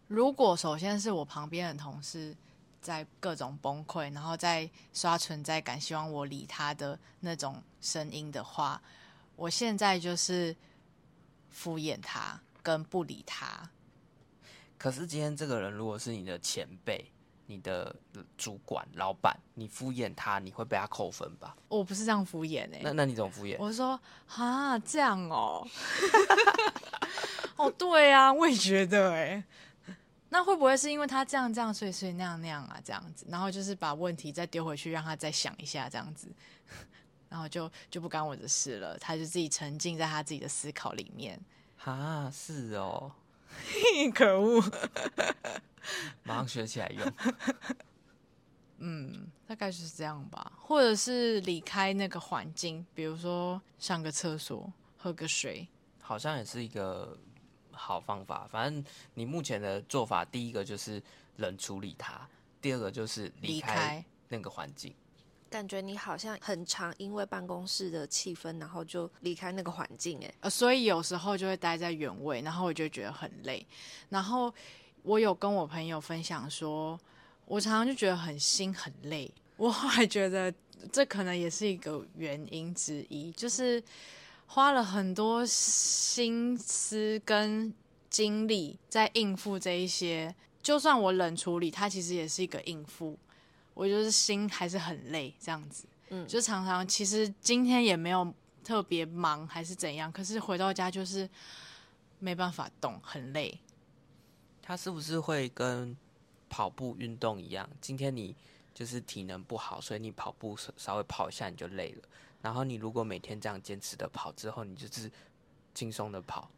[0.06, 2.36] 如果首先是我旁边的同事
[2.82, 8.82] 在各种崩溃，然后在刷存在感，希望我理他的那种声音的话，
[9.36, 10.54] 我现在就是
[11.48, 13.70] 敷衍他，跟不理他。
[14.76, 17.10] 可是今天这个人如果是你的前辈。
[17.50, 17.94] 你的
[18.36, 21.56] 主管、老板，你敷衍他，你会被他扣分吧？
[21.68, 22.80] 我不是这样敷衍哎、欸。
[22.84, 23.56] 那那你怎么敷衍？
[23.58, 25.66] 我说啊，这样哦。
[27.56, 29.42] 哦，对啊，我也觉得哎。
[30.28, 36.28] 那会不会是因为他这样这样，所以所以那样那样啊，这样子，然后就是把问题再丢回去，让他再想一下，这样子，
[37.30, 41.40] 然后就就不干我的事了，他就自己沉浸在他自己的思考里面。
[41.82, 43.10] 啊，是哦。
[44.14, 44.62] 可恶！
[46.22, 47.12] 马上学起来用。
[48.80, 50.52] 嗯，大概就是这样吧。
[50.56, 55.66] 或者是离开那个环境，比如说上个厕所、喝个水，
[56.00, 57.18] 好像也是一个
[57.72, 58.46] 好方法。
[58.48, 61.02] 反正你目前的做法，第一个就是
[61.38, 62.28] 冷处理它，
[62.60, 64.94] 第二个就是离开那个环境。
[65.50, 73.66] 感觉你好像很常因为办公室的气氛，然后就离开那个环境，哎，呃，所以有时候就会待在原位，然后我就觉得很累。
[74.10, 74.54] 然后
[75.08, 77.00] 我有跟我朋友分享说，
[77.46, 79.32] 我常常就觉得很心很累。
[79.56, 80.52] 我后来觉得
[80.92, 83.82] 这可能也是一个原因之一，就是
[84.46, 87.72] 花了很多心思跟
[88.10, 93.18] 精力在应付这一些，就算我冷处理，它其实也是一个应付。
[93.72, 98.30] 我就是心还是很累，这样子，嗯，就常常其实今天也没有
[98.62, 101.26] 特别忙还是怎样，可是回到家就是
[102.18, 103.58] 没办法动，很累。
[104.68, 105.96] 他是不是会跟
[106.50, 107.66] 跑步运动一样？
[107.80, 108.36] 今天你
[108.74, 112.02] 就是体能不好，所以你跑步稍微跑一下你就累了。
[112.42, 115.10] 然后你如果每天这样坚持的跑之后，你就是
[115.74, 116.50] 轻松的跑，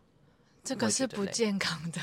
[0.64, 2.00] 这个是不健康的。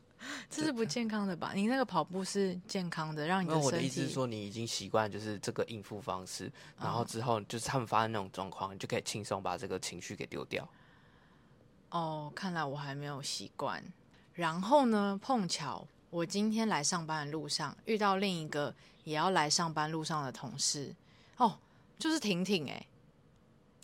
[0.48, 1.52] 这是不健康的吧？
[1.54, 3.66] 你那个跑步是健康的，让你的身体。
[3.66, 10.66] 我的意思是说，你已经习惯就是这个应付方式，然后之后就是他们发生那种状况，你就可以轻松把这个情绪给丢掉。
[11.90, 13.84] 哦，看来我还没有习惯。
[14.40, 18.74] 然后呢，碰巧我今天来上班的路上遇到另一个
[19.04, 20.94] 也要来上班路上的同事，
[21.36, 21.58] 哦，
[21.98, 22.86] 就是婷婷哎、欸，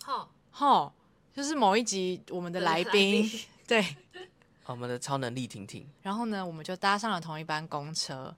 [0.03, 0.93] 好，好，
[1.31, 3.29] 就是某一集我们的来宾，
[3.67, 3.85] 对。
[4.65, 8.35] 我们的超能力婷婷，然后呢，我们就搭上了同一班公车。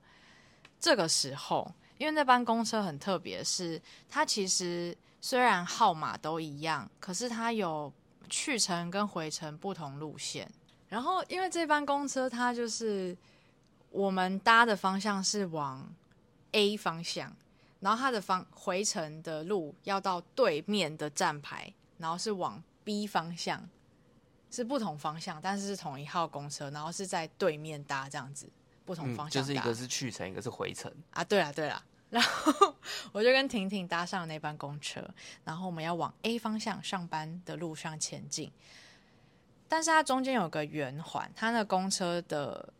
[0.80, 7.92] 这个时候，因为那班公车很特别，是它其实虽然号码都一样，可是它有
[8.30, 10.52] 去程跟回程不同路线。
[10.89, 13.15] 然后，因为这班公车它就是
[13.91, 15.88] 我们搭的方向是往
[16.52, 17.36] A 方向，
[17.80, 23.69] 然后它的方回程的路要到对面的站牌，然后是往 B 方向。
[24.52, 28.49] 是不同方向，但是是同一号公车，然后是在对面搭这样子，
[28.84, 31.23] 不同方向、嗯、就是一个是去程，一个是回程啊。
[31.23, 32.73] 对了对了， 然后
[33.12, 35.08] 我就跟婷婷搭上了那班公车，
[35.43, 38.52] 然后我们要往 A 方向上班的路上前进。
[39.70, 42.74] 但是它中间有个圆环，它那公车的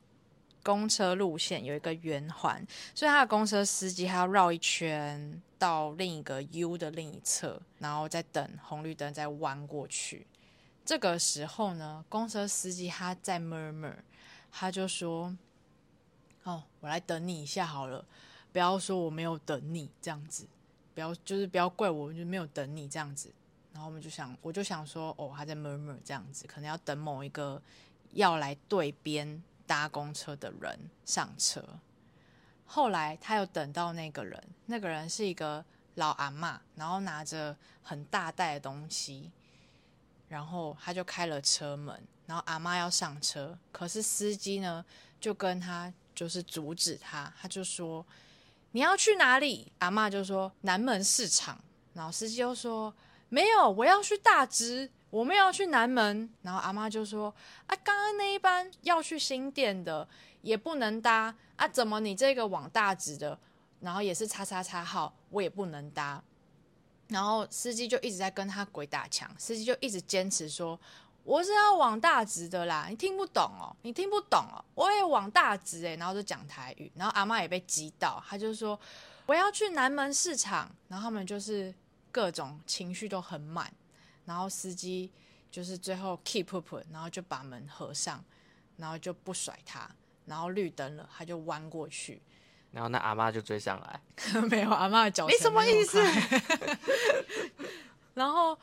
[0.64, 10.26] 公车路线有一个圆环，所以它的公车司机还要绕一圈到另一个 U 的另一侧，然后再等红绿灯再弯过去。
[10.84, 13.94] 这个时候呢，公车司机他在 murmur，
[14.52, 15.38] 他就说
[16.44, 18.04] ：“哦，我来等你一下好了，
[18.52, 20.48] 不要说我没有等你这样子，
[20.96, 23.32] 不要就是不要怪我，就没有等你这样子。”
[23.74, 27.62] 然后我们就想，我就想说，哦，他在 murmur 这样子，可能要等某一个
[28.14, 31.64] 要来对边搭公车的人上车。
[32.66, 35.64] 后来他又等到那个人，那个人是一个
[35.96, 39.32] 老阿妈，然后拿着很大袋的东西，
[40.28, 44.86] 然后他就开了车门，然后阿妈要上车，可是司机呢
[45.20, 48.06] 就跟他就是阻止他，他就说。
[48.72, 49.72] 你要去哪里？
[49.80, 51.60] 阿妈就说南门市场，
[51.96, 52.94] 然后司机又说
[53.30, 56.30] 没有，我要去大直，我们要去南门。
[56.42, 57.34] 然后阿妈就说
[57.68, 60.08] 啊，刚刚那一班要去新店的
[60.42, 63.40] 也不能搭啊，怎么你这个往大直的，
[63.80, 66.22] 然后也是叉叉叉号，我也不能搭。
[67.08, 70.80] 然后司机就一直在跟他鬼打墙，司机就一直坚持说。
[71.26, 78.80] 我是要往大直的啦，你听不懂哦，你听不懂哦，我也往大直诶，然后就讲台语，然后阿妈也被激到，他就说
[79.28, 81.72] 我要去南门市场，然后他们就是
[82.12, 83.74] 各种情绪都很满，
[84.26, 85.12] 然后司机
[85.52, 88.24] 就是最后 keep up，然后就把门合上，
[88.78, 89.90] 然后就不甩他，
[90.26, 92.22] 然后绿灯了，他就弯过去，
[92.72, 94.02] 然后那阿妈就追上来，
[94.50, 96.00] 没有阿妈的脚，你什么意思？
[98.14, 98.58] 然后。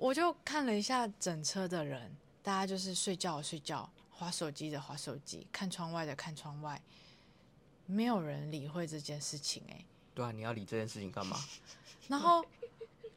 [0.00, 6.80] 我就看了一下整车的人，大家就是睡觉的睡觉，划手机的划手机，看窗外的看窗外，
[7.84, 9.86] 没有人理会这件事情哎、欸。
[10.14, 11.36] 对啊，你要理这件事情干嘛？
[12.08, 12.42] 然后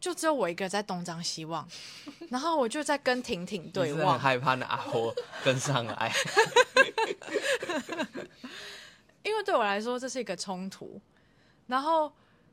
[0.03, 1.65] 就只有我一个在东张西望，
[2.29, 6.11] 然后我就在跟婷婷对望，很害怕那阿婆跟上来，
[9.23, 10.99] 因为对我来说这是一个冲突，
[11.67, 12.11] 然后。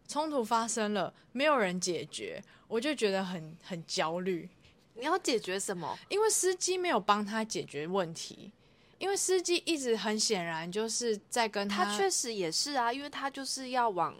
[0.08, 4.48] 冲突发生了，没有人解决，我就觉得很很焦虑。
[4.94, 5.96] 你要解决什么？
[6.08, 8.50] 因为司机没有帮他解决问题，
[8.98, 11.84] 因为司机一直很显然就是在跟他。
[11.84, 14.12] 他确实也是啊，因为他就是要往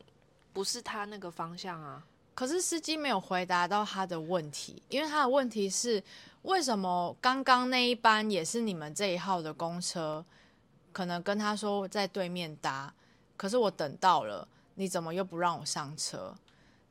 [0.53, 2.05] 不是他那个方向啊。
[2.41, 6.03] 可是司机没有回答到他的问题，因为他的问题是
[6.45, 10.25] 为什么刚刚那一班也是你们这一号的公车，
[10.91, 12.95] 可能跟他说在对面搭，
[13.37, 14.49] 可是我等到了。
[14.77, 16.35] 你怎么又不让我上车？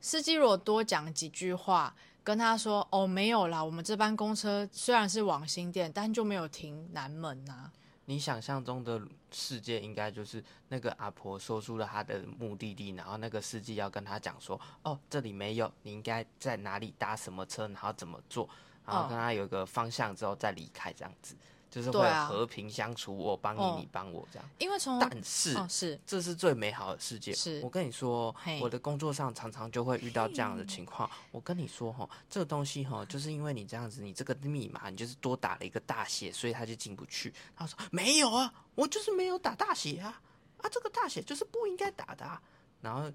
[0.00, 7.72] 司机如果多讲几句话，跟他说：“哦，没有啦，我们这班公车虽然是往新店，但就没有停南门呐。”
[8.10, 18.48] 你想象中的世界应该就是那个阿婆说出了她的目的地，然后那个司机要跟她讲说：“哦，这里没有，你应该在哪里搭什么车，然后怎么做，
[18.84, 21.36] 然后跟她有一个方向之后再离开，这样子。”
[21.70, 24.50] 就是会和平相处，我帮你，你帮我这样。
[24.58, 27.32] 因为从但是，哦、是这是最美好的世界。
[27.32, 31.08] 是我跟你说，我的工作上常常就会遇到这样的情况。
[31.30, 37.32] 我跟你说哈，这个东西哈，就是因为你这样子，你这个密码你就是多打了一个大写，所以他就进不去。
[37.54, 40.20] 他说没有啊，我就是没有打大写啊，
[40.58, 42.42] 啊，这个大写就是不应该打的啊。
[42.80, 43.12] 然后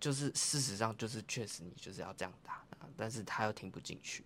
[0.00, 2.64] 就是事实上就是确实你就是要这样打，
[2.96, 4.24] 但是他又听不进去。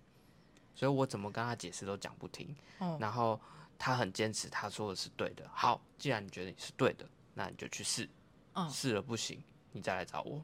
[0.74, 3.38] 所以我怎么跟他解释都讲不听，哦，然后
[3.78, 5.48] 他很坚持，他说的是对的。
[5.52, 8.08] 好，既然你觉得你是对的，那你就去试，
[8.54, 10.42] 嗯，试了不行，你再来找我。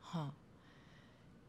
[0.00, 0.32] 哼，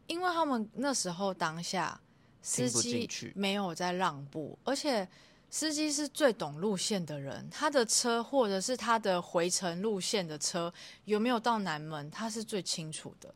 [0.07, 1.99] 因为他们那时候当下
[2.41, 5.07] 司机没有在让步，而且
[5.49, 10.73] 司机是最懂路线的人，他的车或者是他的回程路线的车
[11.05, 13.33] 有没有到南门，他是最清楚的。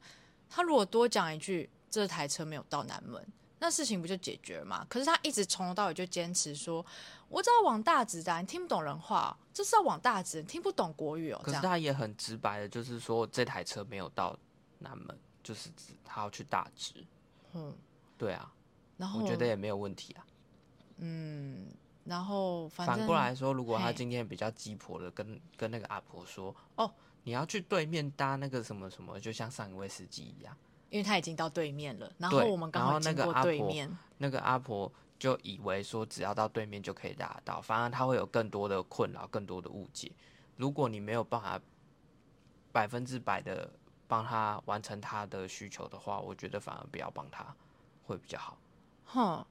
[0.49, 3.25] 他如果多讲一句，这台车没有到南门。
[3.59, 4.85] 那事情不就解决了吗？
[4.89, 6.85] 可是他一直从头到尾就坚持说，
[7.29, 11.41] 我只要往大直的，你听不懂人话，这是要往大直，你听不懂国语哦。
[11.43, 14.37] 可是他也很直白的，就是说这台车没有到
[14.79, 17.05] 南门，就是指他要去大直。
[17.53, 17.73] 嗯，
[18.17, 18.51] 对啊，
[18.97, 20.25] 然后我觉得也没有问题啊。
[20.97, 21.67] 嗯，
[22.03, 30.55] 然后反，反过来说，如果他今天比较鸡婆的跟跟那个阿婆说，哦，你要去对面搭那个什么什么，就像上一位司机一样。
[30.95, 40.09] 因为他已经到对面了，然后我们刚好经过对面，那个阿婆就以为说只要到对面就可以达得到，反而他会有更多的困扰，更多的误解。
[40.55, 41.59] 如果你没有办法
[42.71, 43.69] 百分之百的
[44.07, 47.45] 帮他完成他的需求的话，我觉得反而不要帮他
[48.05, 48.57] 会比较好。
[49.03, 49.45] 哼，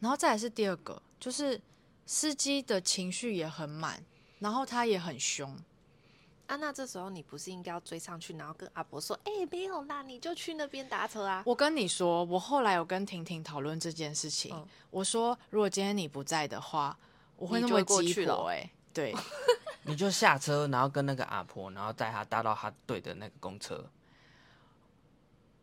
[0.00, 1.60] 然后再来是第二个，就是
[2.04, 4.02] 司机的情绪也很满，
[4.40, 5.56] 然后他也很凶。
[6.48, 14.50] 啊，那这时候你不是应该要追上去，然后跟阿伯说：“哎、欸，没有啦，你就去那边搭车啊。”我跟你说，我后来有跟婷婷讨论这件事情。
[14.54, 16.96] 嗯、我说，如果今天你不在的话，
[17.36, 19.14] 我会那么鸡婆哎，对，
[19.84, 23.84] 你就下车，然后跟那个阿婆，然后带她搭到她对的那个公车。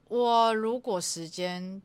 [0.07, 1.81] 我如果时间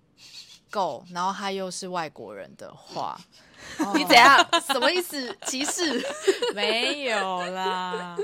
[0.71, 3.19] 够，然后他又是外国人的话，
[3.97, 4.47] 你怎样？
[4.67, 5.35] 什么意思？
[5.47, 6.07] 歧视？
[6.55, 8.15] 没有啦。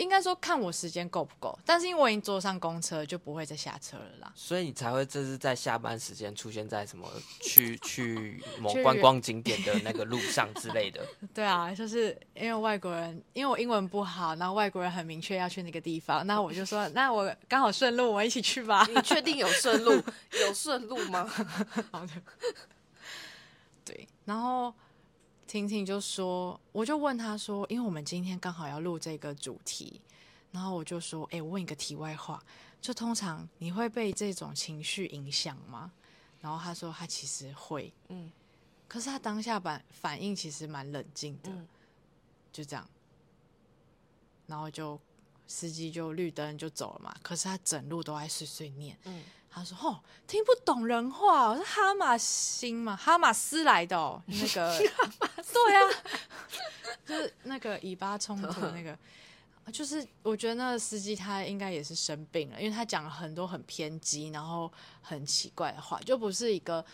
[0.00, 4.32] 应该说看我时间够不够，但是因为我已经坐上公车，就不会再下车了啦。
[4.34, 7.06] 所以你才会这是在下班时间出现在什么
[7.42, 11.06] 去去某观光景点的那个路上之类的。
[11.34, 18.86] 对啊，就是因为外国人，因为我英文不好，然后外国人很明确要去那个地方，那我就说，那我刚好顺路，我一起去吧。
[18.94, 19.92] 你确定有顺路？
[20.40, 21.24] 有顺路吗？
[21.92, 22.12] 好的。
[23.84, 24.74] 对，然后。
[25.50, 30.00] 婷婷就说，我就问他说，因为我们今天刚好要录这个主题，
[30.52, 32.40] 然后我就说，哎，我问一个题外话，
[32.80, 35.90] 就通常你会被这种情绪影响吗？
[36.40, 38.30] 然后他说他其实会，嗯，
[38.86, 41.66] 可是他当下反反应其实蛮冷静的，嗯，
[42.52, 42.88] 就这样，
[44.46, 45.00] 然后就
[45.48, 49.20] 司机就绿灯就走了嘛，可是他整路都在碎碎念，嗯。
[49.52, 55.90] 他说：“哦，听不懂人话，我是哈马星嘛，哈马斯来的哦，那个， 对啊，
[57.04, 58.96] 就是那个以巴冲突那个，
[59.72, 64.72] 就是我觉得那个司机他应该也是生病了，因为他讲了很多很偏激，然后
[65.02, 66.84] 很奇怪的话，就不是一个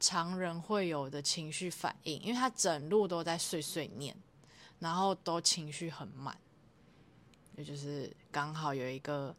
[0.00, 4.16] 常人会有的情绪反应，因为他整路都在碎碎念，
[4.78, 6.34] 然后都情绪很满，
[7.56, 9.36] 也就是刚好有一个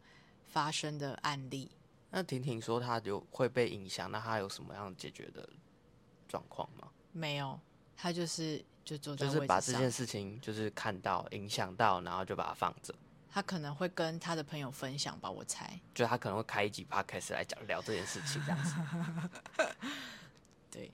[0.48, 1.68] 发生的案例。”
[2.10, 5.48] 那婷婷说她有会被影响，那她有什么样解决的
[6.26, 6.88] 状况吗？
[7.12, 7.60] 没有，
[7.96, 12.94] 她就是就坐在就是把这件事情就是看到影响到，然后就把它放着。
[13.30, 15.78] 她可能会跟她的朋友分享吧，我猜。
[15.94, 18.74] 就她可能会开一集 podcast 来讲聊这件事情这样子。
[20.70, 20.90] 对，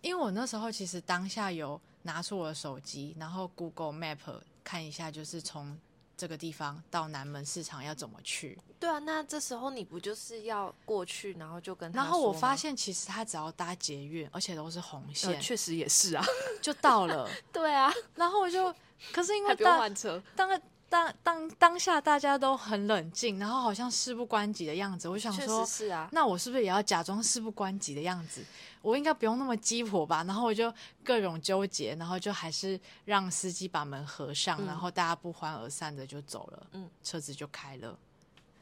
[0.00, 5.78] 因为我那时候其实当下有拿出我的手机，然后 Google Map 看一下，就是从。
[6.18, 8.58] 这个地方到南门市场要怎么去？
[8.80, 12.02] 对啊，那这时候你不就是要过去，然后就跟他。
[12.02, 16.24] 然后我发现，其实他只要搭捷运，而且都是红线，确实也是啊，
[16.60, 17.30] 就到了。
[17.52, 18.74] 对啊，然后我就，
[19.12, 20.60] 可是因为还不用换车，当
[20.90, 25.08] 当当当下大家都很冷静，然后好像事不关己的样子。
[25.08, 28.42] 我想说，是啊，那我是不是也要假装事不关己的样子？
[28.80, 30.24] 我应该不用那么鸡婆吧？
[30.24, 30.72] 然后我就
[31.04, 36.66] 各种纠结，然后就还是让司机把门合上，嗯、然后大家不欢而散的就走了。
[36.72, 37.98] 嗯，车子就开了。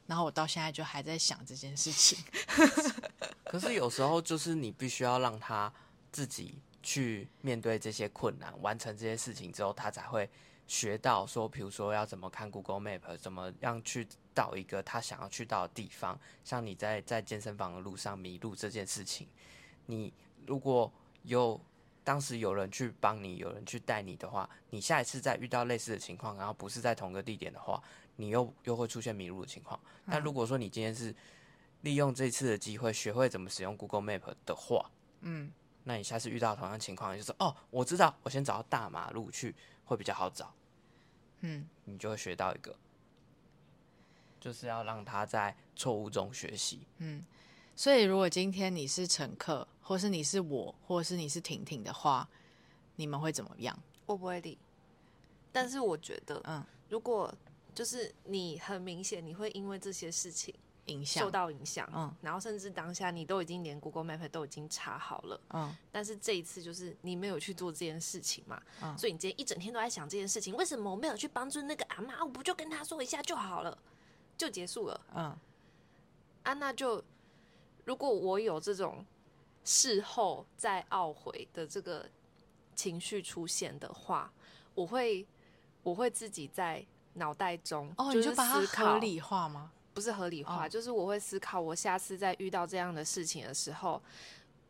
[0.07, 2.19] 然后我到现在就还在想这件事情。
[3.45, 5.73] 可是有时候就是你必须要让他
[6.13, 10.31] 自己去面对这些困难，完成这些事情之后，他才会
[10.67, 16.19] 学到说，比如说要怎么看 Google Map，怎么样去到一个他想要去到的地方。
[16.45, 19.29] 像你在在健身房的路上迷路这件事情。
[19.87, 20.13] 你
[20.47, 21.61] 如果有
[22.05, 27.83] 当时有人去帮你，有人去带你的话，你下一次再遇到类似的情况，然后不是在同个地点的话，
[28.17, 29.79] 你又又会出现迷路的情况。
[30.09, 31.15] 但如果说你今天是
[31.83, 34.89] 利用这次的机会，学会怎么使用 Google Map 的话，
[35.23, 40.55] 嗯，那你下次遇到同样情况，就是哦，我知道，我先找到大马路去会比较好找，
[41.41, 42.77] 嗯，你就会学到一个，
[44.41, 47.25] 就是要让他在错误中学习，嗯。
[47.79, 52.29] 所以，如果今天你是乘客，或是你是我，或是你是婷婷的话，
[52.97, 53.79] 你们会怎么样？
[54.05, 54.59] 我不会理。
[55.53, 57.33] 但是我觉得，嗯，如果
[57.73, 60.53] 就是你很明显你会因为这些事情
[60.87, 72.25] 影响受到影响，嗯，然后甚至当下你都已经连 Google Map 都已经查好了，嗯，但是这一次就是你没有去做这件事情嘛，嗯，所以你今天一整天都在想这件事情，为什么我没有去帮助那个阿妈？
[72.25, 73.79] 我不就跟他说一下就好了，
[74.37, 75.39] 就结束了，嗯，
[76.43, 77.05] 安娜就。
[77.85, 79.07] 如果我有这种
[79.67, 82.09] 事后再懊悔的这个
[82.75, 84.33] 情绪出现的话，
[84.75, 85.27] 我会
[85.83, 86.83] 我会自己在
[87.15, 89.73] 脑袋中哦，就是你就把它合理化吗？
[89.93, 94.01] 不是合理化，哦，就是我会思考，我下次再遇到这样的事情的时候，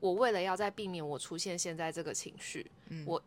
[0.00, 3.22] 我为了要再避免我出现现在这个情绪，嗯，我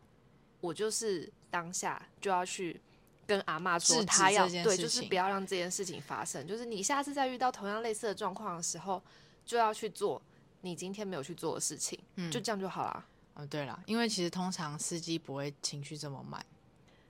[0.60, 2.80] 我就是当下就要去
[3.26, 6.46] 跟阿嬷说，他要对，就是不要让这件事情发生。
[6.46, 9.00] 就是你下次再遇到同样类似的状况的时候。
[9.42, 10.22] 就要去做
[10.62, 13.06] 你今天没有去做的事情，嗯，就这样就好啦。
[13.34, 16.44] 哦，对了，因为其实通常司机不会情绪这么满，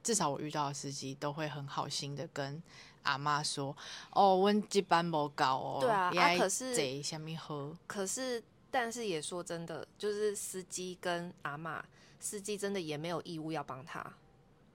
[0.03, 2.63] 至少我遇到的司机都会很好心的跟
[3.03, 3.77] 阿妈说
[4.13, 11.85] ：“哦，温基班不高哦。”对啊，啊可是贼下面喝，可是但是也说真的，就是司机跟阿妈，
[12.19, 14.01] 司机真的也没有义务要帮他。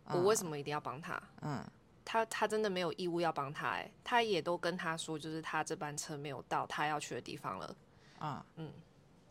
[0.07, 0.17] 嗯。
[0.17, 1.21] 我为什么一定要帮他？
[1.41, 1.63] 嗯。
[2.07, 7.75] 他他真的没有义务要帮他哎、欸，他也都跟他说，就是他这班车没有到他要去的地方了。
[8.19, 8.71] 啊，嗯，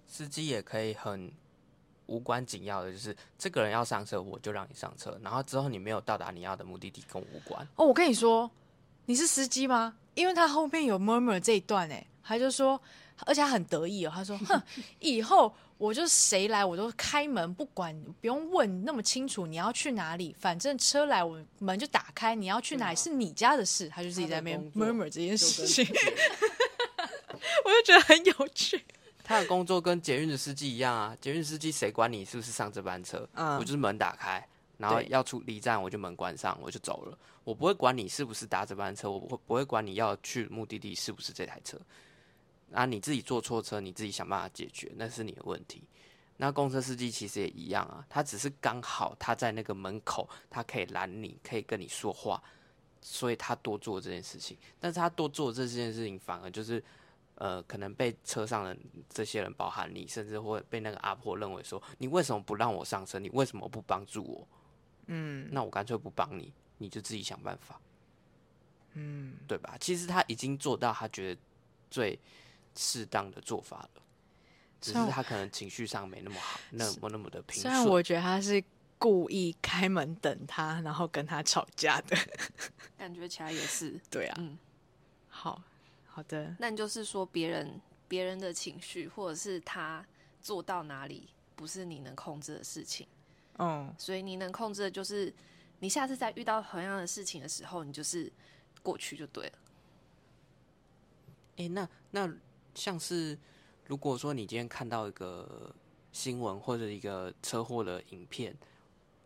[0.06, 1.32] 司机也可以很
[2.06, 7.66] 无关紧要的，就是这个人要上车，我就让你上车，然后之后你没有到达你要的目的地，跟我无关。
[7.76, 8.50] 哦，我跟你说，
[9.06, 9.96] 你是司机吗？
[10.14, 12.80] 因为他后面有 murmur 这一段哎、欸，他就说，
[13.26, 14.62] 而且他很得意哦，他说：“哼，
[15.00, 25.84] 以后我就谁来我都开门，不管不用问那么清楚你要去哪里，反正车来我门就打开，你要去哪里是你家的事。”他就自己在那边 murmur 这件事情，
[27.64, 28.84] 我就觉得很有趣。
[29.22, 33.26] 他的工作跟捷运的司机一样啊，捷运司机谁管你是不是上这班车？
[33.32, 34.46] 嗯，我就是门打开，
[34.76, 37.18] 然后要出离站我就门关上，我就走了。
[37.42, 41.80] 我不会管你是不是搭这班车，我不会不会管你要去目的地是不是这台车。
[42.72, 45.82] 啊，你自己坐错车，你自己想办法解决，那是你的问题。
[46.36, 52.42] 那公车司机其实也一样啊，他只是刚好他在那个门口，他可以拦你，可以跟你说话，
[53.00, 54.58] 所以他多做这件事情。
[54.78, 56.84] 但是他多做这件事情，反而就是。
[57.36, 58.76] 呃，可能被车上的
[59.08, 63.18] 这些人，包含你，甚至会被那个阿婆认为说，你为什么不让我上车？
[63.18, 64.48] 你为什么不帮助我？
[65.06, 67.80] 嗯，那我干脆不帮你，你就自己想办法。
[68.94, 69.76] 嗯，对吧？
[69.80, 71.40] 其实他已经做到他觉得
[71.90, 72.18] 最
[72.76, 74.02] 适当的做法了，
[74.80, 77.62] 只是他可能情绪上没那么好，那么那么的平顺。
[77.62, 78.62] 虽然我觉得他是
[78.96, 82.16] 故意开门等他，然后跟他吵架的，
[82.96, 84.00] 感觉起来也是。
[84.08, 84.56] 对啊，嗯，
[85.28, 85.60] 好。
[86.14, 90.06] 好的，那就是说别人别人的情绪，或者是他
[90.40, 93.04] 做到哪里，不是你能控制的事情。
[93.58, 95.34] 嗯，所以你能控制的就是，
[95.80, 98.32] 你下次再遇到同样的事情的时候，你就是
[98.80, 99.58] 过去就对了。
[101.56, 102.32] 哎、欸，那那
[102.76, 103.36] 像是
[103.86, 105.74] 如果说你今天看到一个
[106.12, 108.56] 新闻或者一个车祸的影片，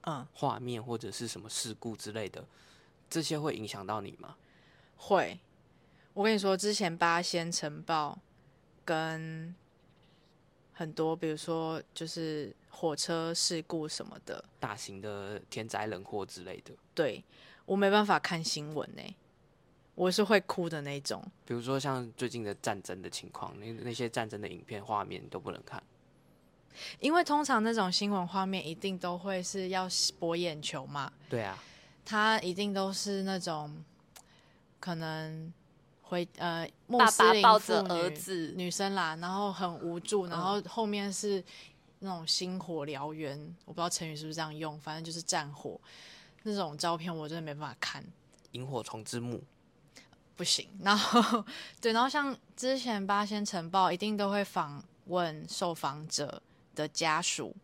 [0.07, 2.47] 嗯，画面或者是什么事故之类的，
[3.11, 4.39] 这些会影响到你吗？
[4.97, 5.39] 会。
[6.19, 8.19] 我跟你说，之前八仙城堡
[8.85, 9.55] 跟
[10.73, 17.25] 很多，比如说就是火车事故什么的，大型的天灾人祸之类的，对，
[17.65, 19.15] 我没办法看新闻呢，
[19.95, 21.25] 我是会哭的那种。
[21.45, 25.81] 比如说像最近的战争的情况，那那些战争的影片画面都不能看，
[26.99, 29.87] 因为通常那种新闻画面一定都会是要
[30.19, 31.13] 博眼球嘛。
[31.29, 31.57] 对啊，
[32.05, 33.85] 它一定都是那种
[34.81, 35.53] 可能。
[36.09, 38.55] 回呃，穆斯林爸爸抱着儿子。
[38.57, 41.45] 女生啦，然后很无助，然后后面是
[41.99, 45.79] 那种星火燎原，我不知道成语是不是这样用，反正就是战火。
[46.45, 48.03] 那种照片，我真的没办法看。
[48.53, 49.43] 萤火虫之墓。
[50.35, 51.45] 不行，然后
[51.81, 56.41] 对，然后像之前八仙尘爆，一定都会访问受访者
[56.77, 57.55] 的家属，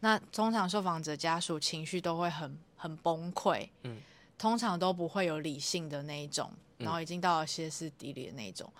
[0.00, 3.98] 那通常受访者家属情绪都会很很崩溃，嗯，
[4.36, 6.52] 通常都不会有理性的那一种。
[6.84, 8.70] 然后已经到了歇斯底里的那种，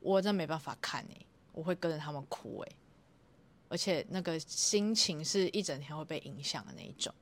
[0.00, 2.76] 我真没办法看哎、欸，我会跟着他们哭哎、欸，
[3.68, 7.14] 而且那个心情是一整天会被影响的那一种。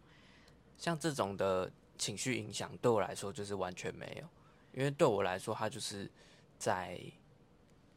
[0.78, 4.26] 像这种的情绪影响，对我来说就是完全没有，
[4.72, 6.10] 因为对我来说，他就是
[6.58, 7.00] 在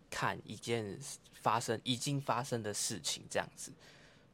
[0.09, 0.99] 看一件
[1.33, 3.71] 发生已经发生的事情这样子，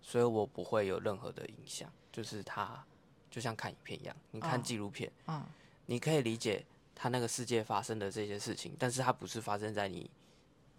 [0.02, 1.92] 所以我不会有任何的影响。
[2.12, 2.86] 就是他
[3.30, 5.10] 就像看影片一样，你看纪录片，
[5.86, 6.66] 你可以理解。
[7.02, 10.08] 他那个世界发生的这些事情，但是它不是发生在你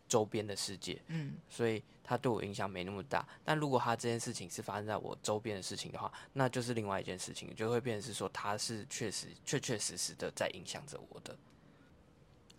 [0.07, 3.27] 周边的世界，嗯，所以它对我影响没那么大。
[3.45, 11.37] 但如果他这件事情是发生在我周边的事情的话，那就是另外一件事情，就会变成是说他是确实确确实实的在影响着我的。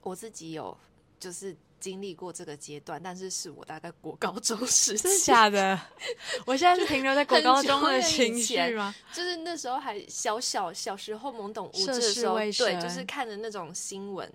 [0.02, 0.78] 我自己有
[1.18, 5.78] 就是经历过这个阶段，但是是我大概国高中时期，真的假的？
[6.48, 8.96] 我现在是停留在国高中的情绪吗？
[9.12, 14.32] 就是那时候还小小小时候懵懂无知的时候，对，就是看着那种新闻，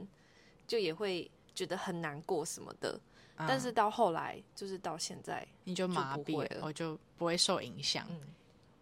[0.66, 3.00] 就也会觉得很难过什么的。
[3.38, 8.06] 嗯、但是到后来，就是到现在，你就麻痹了，我就不会受影响。
[8.10, 8.20] 嗯、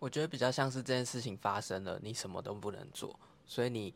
[0.01, 3.95] 我觉得比较像是这件事情发生了，你什么都不能做，所以你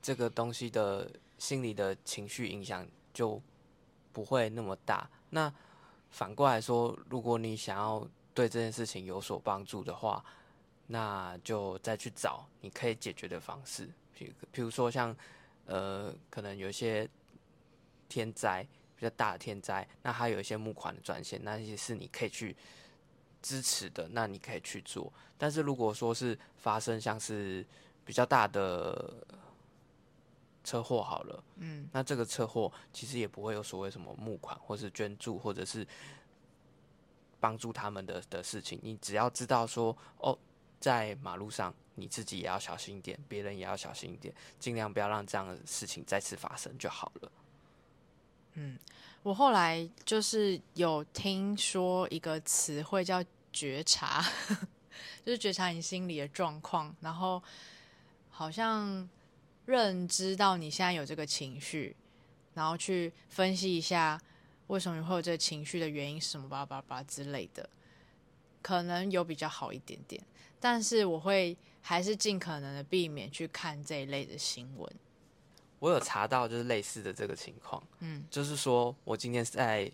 [0.00, 1.06] 这个东西的
[1.36, 3.38] 心理的情绪影响就。
[4.16, 5.06] 不会那么大。
[5.28, 5.52] 那
[6.08, 10.24] 反过来说，如果你想要对这件事情有所帮助的话，
[10.86, 13.86] 那就再去找你可以解决的方式。
[14.14, 15.14] 比比如说像
[15.66, 17.06] 呃，可能有一些
[18.08, 22.56] 天灾比较大的天灾，那还有一些募款的专线，那些是你可以去
[23.42, 25.12] 支持的，那你可以去做。
[25.36, 27.66] 但是如果说是发生像是
[28.02, 29.14] 比较大的。
[30.66, 35.86] 车祸好了，嗯，那这个车祸其实也不会有所谓什么募款，或是捐助，或者是
[37.38, 38.76] 帮助他们的的事情。
[38.82, 40.36] 你只要知道说，哦，
[40.80, 47.32] 在马路上你自己也要小心一点，别人也要小心一点，尽量不要让这样的事情再次发生就好了。
[48.54, 48.76] 嗯，
[49.22, 54.20] 我后来就是有听说一个词汇叫觉察，
[55.24, 57.40] 就是觉察你心里的状况，然后
[58.30, 59.08] 好像。
[59.66, 61.94] 认知到你现在有这个情绪，
[62.54, 64.20] 然后去分析一下
[64.68, 66.48] 为什么会有这个情绪的原因是什么？
[66.48, 67.68] 叭叭叭之类的，
[68.62, 70.22] 可能有比较好一点点。
[70.58, 74.90] 但是我会还是尽可能的避免去看这一类的新闻。
[75.78, 79.90] 我有查到就是类似的这个情况，嗯，就是说我今天在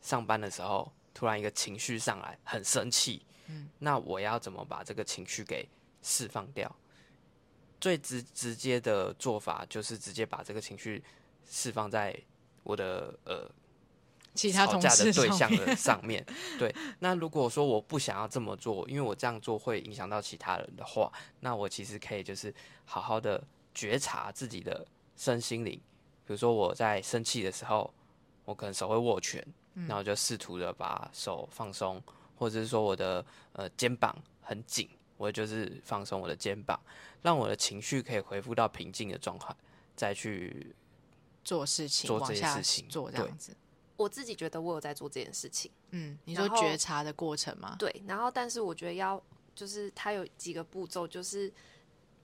[0.00, 5.68] 上班的时候，突然一个情绪上来，很生气，嗯，那我要怎么把这个情绪给
[6.00, 6.74] 释放掉？
[7.86, 11.00] 最直直接的做法就是直接把这个情绪
[11.48, 12.18] 释放在
[12.64, 13.48] 我的呃。
[14.34, 16.22] 其他吵架的对象的上面，
[16.58, 16.74] 对。
[16.98, 21.10] 那如果说我不想要这么做，因为我这样做会影响到其他人的话，
[21.40, 22.52] 那我其实可以就是
[22.84, 25.80] 好好的觉察自己的身心灵。
[26.26, 27.90] 比如说我在生气的时候，
[28.44, 29.42] 我可能手会握拳，
[29.88, 32.02] 然后就试图的把手放松，
[32.36, 34.86] 或者是说我的呃肩膀很紧，
[35.16, 36.78] 我就是放松我的肩膀，
[37.22, 39.54] 让我的情绪可以恢复到平静的状态，
[39.94, 40.74] 再去
[41.44, 43.56] 做事情，做这些事情，做这样子。
[43.96, 45.70] 我自己觉得我有在做这件事情。
[45.90, 47.74] 嗯，你说觉察的过程吗？
[47.78, 49.22] 对，然后但是我觉得要
[49.54, 51.50] 就是它有几个步骤，就是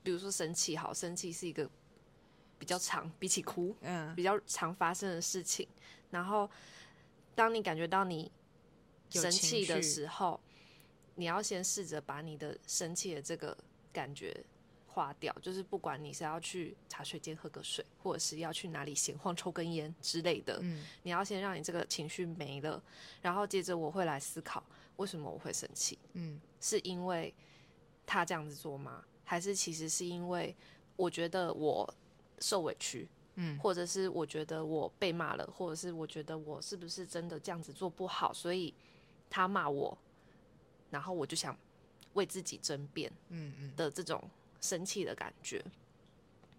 [0.02, 1.66] 比如说生气，好，生气是一个
[2.58, 5.66] 比较长，比起哭，嗯，比较常发生的事情。
[6.10, 6.50] 然后
[7.34, 8.30] 当你感觉到你
[9.08, 10.38] 生气的时候，
[11.14, 13.56] 你要先试着把你的生气的这个
[13.92, 14.44] 感觉。
[14.94, 22.82] 化掉，就是不管你是要去茶水间喝个水，或者是要去哪里闲晃抽根烟之类的，嗯，你要先让你这个情绪没了，
[23.22, 24.62] 然后接着我会来思考
[24.96, 27.34] 为什么我会生气，嗯，是因为
[28.04, 29.02] 他这样子做吗？
[29.24, 30.54] 还是其实是因为
[30.94, 31.90] 我觉得我
[32.40, 38.74] 受委屈，嗯，或者是我觉得我被骂了，或者是我觉得我是不是真的这样子做不好，所以
[39.30, 39.96] 他骂我，
[40.92, 41.58] 然后我就想
[42.12, 44.22] 为自己争辩，嗯嗯的这种。
[44.64, 45.60] 生气的感觉，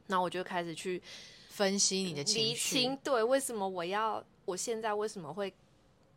[0.08, 1.02] 那我就开始去
[1.48, 4.22] 分析你的情绪，对，为什么我要？
[4.44, 5.54] 我现在为什么会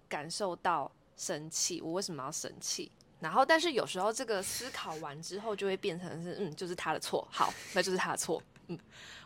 [0.09, 1.81] 感受到生气？
[1.81, 2.91] 我为什么要生气？
[3.21, 8.77] 然后，但是有时候这个思考完之后，就会变成是，嗯，就是他的错，好，那就是他的错，嗯，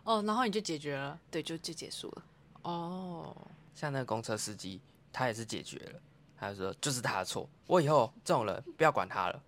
[0.05, 2.25] 哦，然后你就解决了，对，就就结束了。
[2.61, 3.35] 哦，
[3.75, 4.79] 像那个公车司机，
[5.11, 6.01] 他也是解决了，
[6.41, 9.43] 他就说就是他的错，我以后这种人不要管他了。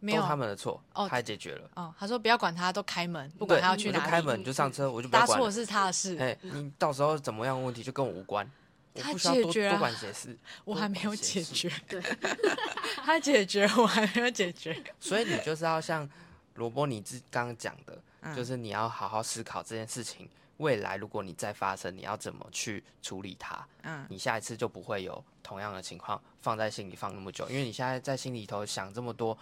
[0.00, 1.92] 没有他们的错哦，他也解决了哦。
[1.98, 5.36] 他说不要管他，都开门，不管他要去哪里，就开门就上车，我就不要管。
[5.36, 8.48] 搭错是他的事，哎，你到时候怎么样问题就跟我无关，
[8.94, 11.68] 他解决了，多管闲事， 我还没有解决。
[11.88, 12.00] 对，
[13.04, 14.80] 他解决，我还没有解决。
[15.00, 16.08] 所以你就是要像
[16.54, 18.00] 罗波你自刚刚讲的，
[18.36, 20.28] 就是你要好好思考这件事情，
[20.58, 23.66] 未来如果你再发生，你要怎么去处理它？
[23.82, 29.36] 嗯，你下一次就不会有同样的情况放在心里放那么久，因为你现在在心里头想这么多。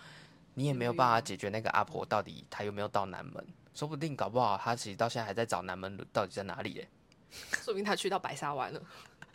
[0.58, 6.88] 你也没有办法解决那个阿婆到底她有没有到南门，说不定搞不好她其实到现在还在找南门到底在哪里耶，
[7.62, 8.82] 说明她去到白沙湾了。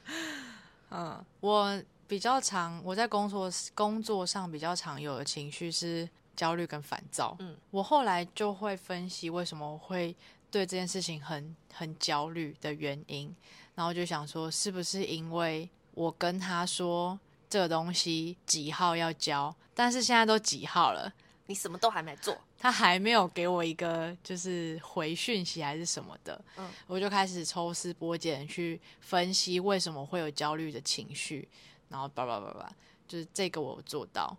[0.91, 7.35] 嗯，我比较常我在工作工作上比较常有的情绪是焦虑跟烦躁。
[7.39, 10.15] 嗯，我后来就会分析为什么会
[10.51, 13.33] 对这件事情很很焦虑的原因，
[13.73, 17.19] 然后就想说是不是因为我跟他说。
[17.51, 21.11] 这个东西几号要交，但是现在都几号了，
[21.47, 31.45] 你什么都还没做，他还没有给我一个就是回讯息还是什么的，嗯，我就开始抽丝剥茧去分析为什么会有焦虑的情绪，
[31.89, 32.73] 然后叭叭叭叭，
[33.05, 34.33] 就是这个我做到，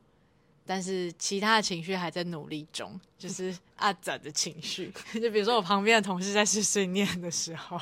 [0.64, 7.80] 但是其他的情绪还在努力中， 就是阿展的情绪， 就比如说我旁边的同事在碎碎念的时候，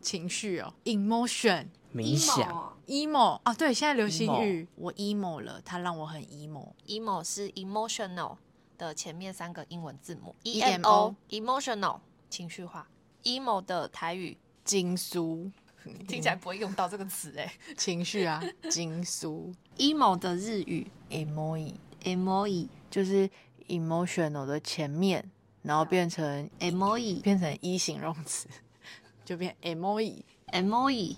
[0.00, 1.66] 情绪哦，emotion。
[1.94, 6.74] 冥想，emo 啊，对，现在流行语，我 emo 了，它让我很 emo。
[6.86, 8.36] emo 是 emotional
[8.76, 11.98] 的前面三个英文字母，e m o，emotional
[12.28, 12.86] 情绪化。
[13.24, 15.50] emo 的台语，经苏，
[16.06, 19.52] 听起来不会用到这个词哎，情绪啊， 经苏。
[19.76, 23.28] emo 的日语，emo，emo 就是
[23.68, 25.30] emotional 的前面，
[25.62, 28.48] 然后变成 emo，变成一形容词，
[29.24, 31.16] 就变 emo，emo。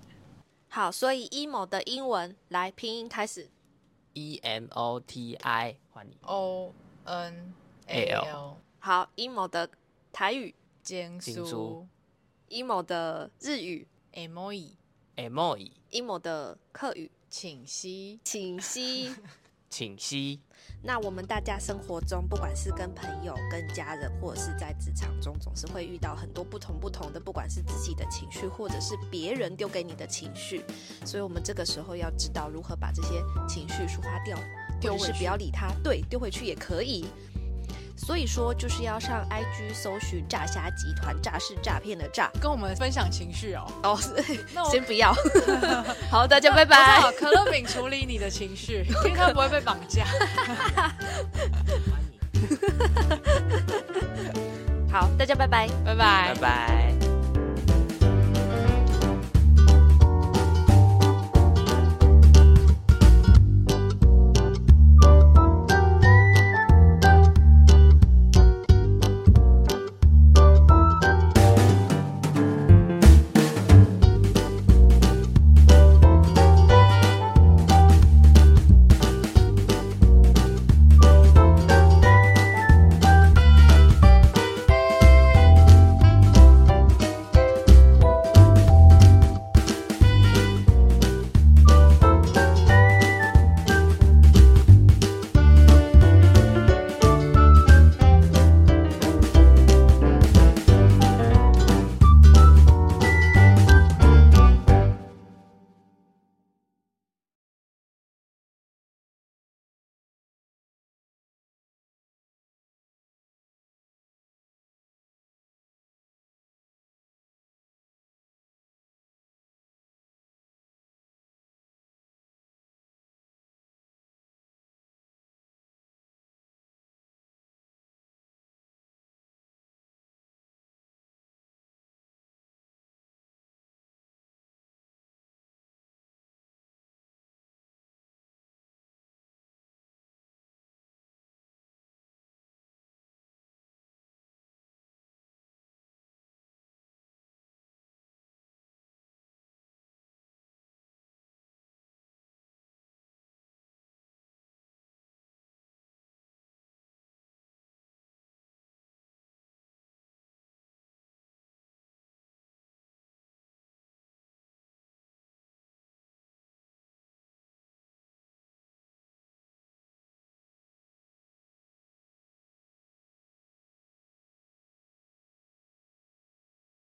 [0.69, 3.49] 好，所以 emo 的英文来拼音开始
[4.13, 6.73] ，e m o t i，换你，o
[7.05, 7.53] n
[7.87, 8.57] a l。
[8.79, 9.69] 好，emo 的
[10.13, 11.87] 台语，江苏
[12.51, 19.15] ，emo 的日语，emo，emo，emo 的客语，请息，请息，
[19.71, 20.41] 请息。
[20.83, 30.65] 那我们大家生活中，不管是跟朋友、跟家人，或者是在职场中，总是会遇到很多不同不同的，不管是自己的情绪，或者是别人丢给你的情绪。
[31.05, 34.39] 所以，我们这个时候要知道如何把这些情绪抒发掉，
[34.81, 37.05] 丢回去，不要理他，对，丢回去也可以。
[38.03, 43.71] 所以说就是要上 IG 搜寻诈虾集团，诈是诈骗的诈，跟我们分享情绪哦。
[43.83, 43.99] 哦，
[44.55, 45.15] 那先不要。
[46.11, 47.13] 好，大家拜拜。
[47.19, 50.07] 可乐饼处理你的情绪，因为他不会被绑架。
[54.91, 56.90] 好，大家拜拜，拜拜，拜拜。